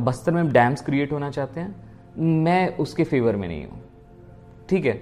बस्तर 0.00 0.32
में 0.32 0.52
डैम्स 0.52 0.82
क्रिएट 0.82 1.12
होना 1.12 1.30
चाहते 1.30 1.60
हैं। 1.60 1.74
मैं 2.18 2.76
उसके 2.76 3.04
फेवर 3.04 3.36
में 3.36 3.48
नहीं 3.48 3.64
हूँ। 3.66 3.80
ठीक 4.68 4.84
है? 4.84 4.92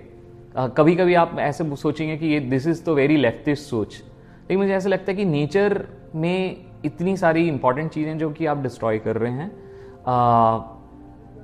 कभी 0.76 0.94
कभी 0.96 1.14
आप 1.14 1.36
ऐसे 1.38 1.76
सोचेंगे 1.76 2.16
कि 2.16 2.26
ये 2.26 2.40
दिस 2.40 2.66
इज़ 2.66 2.82
तो 2.84 2.94
वेरी 2.94 3.16
लेफ्टिस्ट 3.16 3.68
सोच। 3.70 3.94
लेकिन 3.94 4.58
मुझे 4.58 4.74
ऐसा 4.74 4.88
लगता 4.88 5.10
है 5.12 5.16
कि 5.16 5.24
नेचर 5.24 5.86
में 6.14 6.56
इतनी 6.84 7.16
सारी 7.16 7.46
इंपॉर्टेंट 7.48 7.90
चीज़ें 7.90 8.18
जो 8.18 8.30
कि 8.30 8.46
आप 8.46 8.62
डिस्ट्रॉय 8.62 8.98
कर 8.98 9.16
रहे 9.16 9.32
हैं 9.32 9.50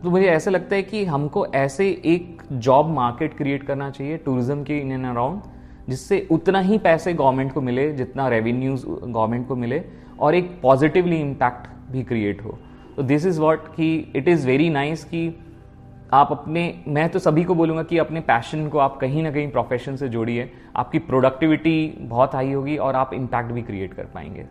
तो 0.02 0.10
मुझे 0.10 0.26
ऐसा 0.26 0.50
लगता 0.50 0.76
है 0.76 0.82
कि 0.82 1.04
हमको 1.04 1.46
ऐसे 1.46 1.88
एक 2.06 2.42
जॉब 2.52 2.88
मार्केट 2.88 3.36
क्रिएट 3.36 3.62
करना 3.66 3.90
चाहिए 3.90 4.16
टूरिज़्म 4.16 4.62
के 4.64 4.78
इन 4.78 4.92
एंड 4.92 5.06
अराउंड 5.06 5.40
जिससे 5.88 6.26
उतना 6.30 6.60
ही 6.60 6.78
पैसे 6.78 7.12
गवर्नमेंट 7.14 7.52
को 7.52 7.60
मिले, 7.60 7.92
जितना 7.92 8.28
रेवेन्यूज 8.28 8.84
गवर्नमेंट 8.86 9.46
को 9.48 9.56
मिले 9.56 9.82
और 10.20 10.34
एक 10.34 10.50
पॉजिटिवली 10.62 11.16
इम्पैक्ट 11.16 11.68
भी 11.92 12.02
क्रिएट 12.02 12.44
हो। 12.44 12.58
तो 12.96 13.02
दिस 13.02 13.26
इज़ 13.26 13.40
वॉट 13.40 13.66
कि 13.74 13.94
इट 14.16 14.28
इज़ 14.28 14.46
वेरी 14.46 14.68
नाइस 14.70 15.04
कि 15.04 15.28
आप 16.12 16.32
अपने, 16.32 16.82
मैं 16.88 17.08
तो 17.08 17.18
सभी 17.18 17.44
को 17.44 17.54
बोलूँगा 17.54 17.82
कि 17.82 17.98
अपने 17.98 18.20
पैशन 18.22 18.68
को 18.68 18.78
आप 18.78 18.96
कहीं 18.96 19.22
ना 19.22 19.30
कहीं 19.30 19.50
प्रोफेशन 19.50 19.96
से 19.96 20.08
जोड़िए, 20.08 20.50
आपकी 20.76 20.98
प्रोडक्टिविटी 21.00 21.94
बहुत 22.00 22.34
हाई 22.34 22.52
होगी 22.52 22.76
और 22.76 22.96
आप 22.96 23.14
इम्पैक्ट 23.14 23.52
भी 23.52 23.62
क्रिएट 23.62 23.94
कर 23.94 24.04
पाएँगे। 24.04 24.46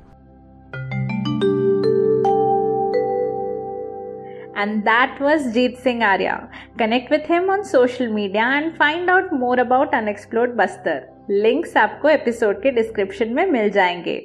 And 4.56 4.85
that 4.85 5.20
was 5.20 5.54
Jeet 5.54 5.80
Singh 5.83 6.02
Arya. 6.02 6.50
Connect 6.76 7.11
with 7.11 7.24
him 7.24 7.48
on 7.50 7.64
social 7.64 8.12
media 8.12 8.42
and 8.42 8.76
find 8.76 9.09
out 9.09 9.33
more 9.33 9.59
about 9.61 9.94
Unexplored 9.94 10.56
Bastar. 10.56 11.00
Links 11.30 11.76
आपको 11.76 12.09
एपिसोड 12.09 12.62
के 12.62 12.70
डिस्क्रिप्शन 12.70 13.28
में 13.35 13.46
मिल 13.46 13.70
जाएंगे 13.70 14.20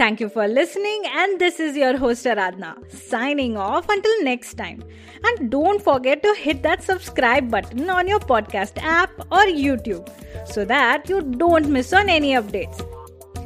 Thank 0.00 0.20
you 0.22 0.28
for 0.34 0.44
listening, 0.48 1.02
and 1.22 1.38
this 1.38 1.58
is 1.60 1.76
your 1.76 1.98
host 2.02 2.28
Aradna 2.34 2.70
signing 3.00 3.58
off 3.64 3.90
until 3.94 4.22
next 4.28 4.54
time. 4.60 4.78
And 5.30 5.50
don't 5.54 5.82
forget 5.88 6.22
to 6.22 6.32
hit 6.38 6.62
that 6.62 6.86
subscribe 6.86 7.50
button 7.50 7.90
on 7.96 8.08
your 8.08 8.20
podcast 8.30 8.80
app 8.94 9.10
or 9.30 9.44
YouTube 9.64 10.08
so 10.54 10.64
that 10.64 11.10
you 11.10 11.20
don't 11.44 11.68
miss 11.68 11.92
on 11.92 12.08
any 12.08 12.32
updates. 12.40 12.80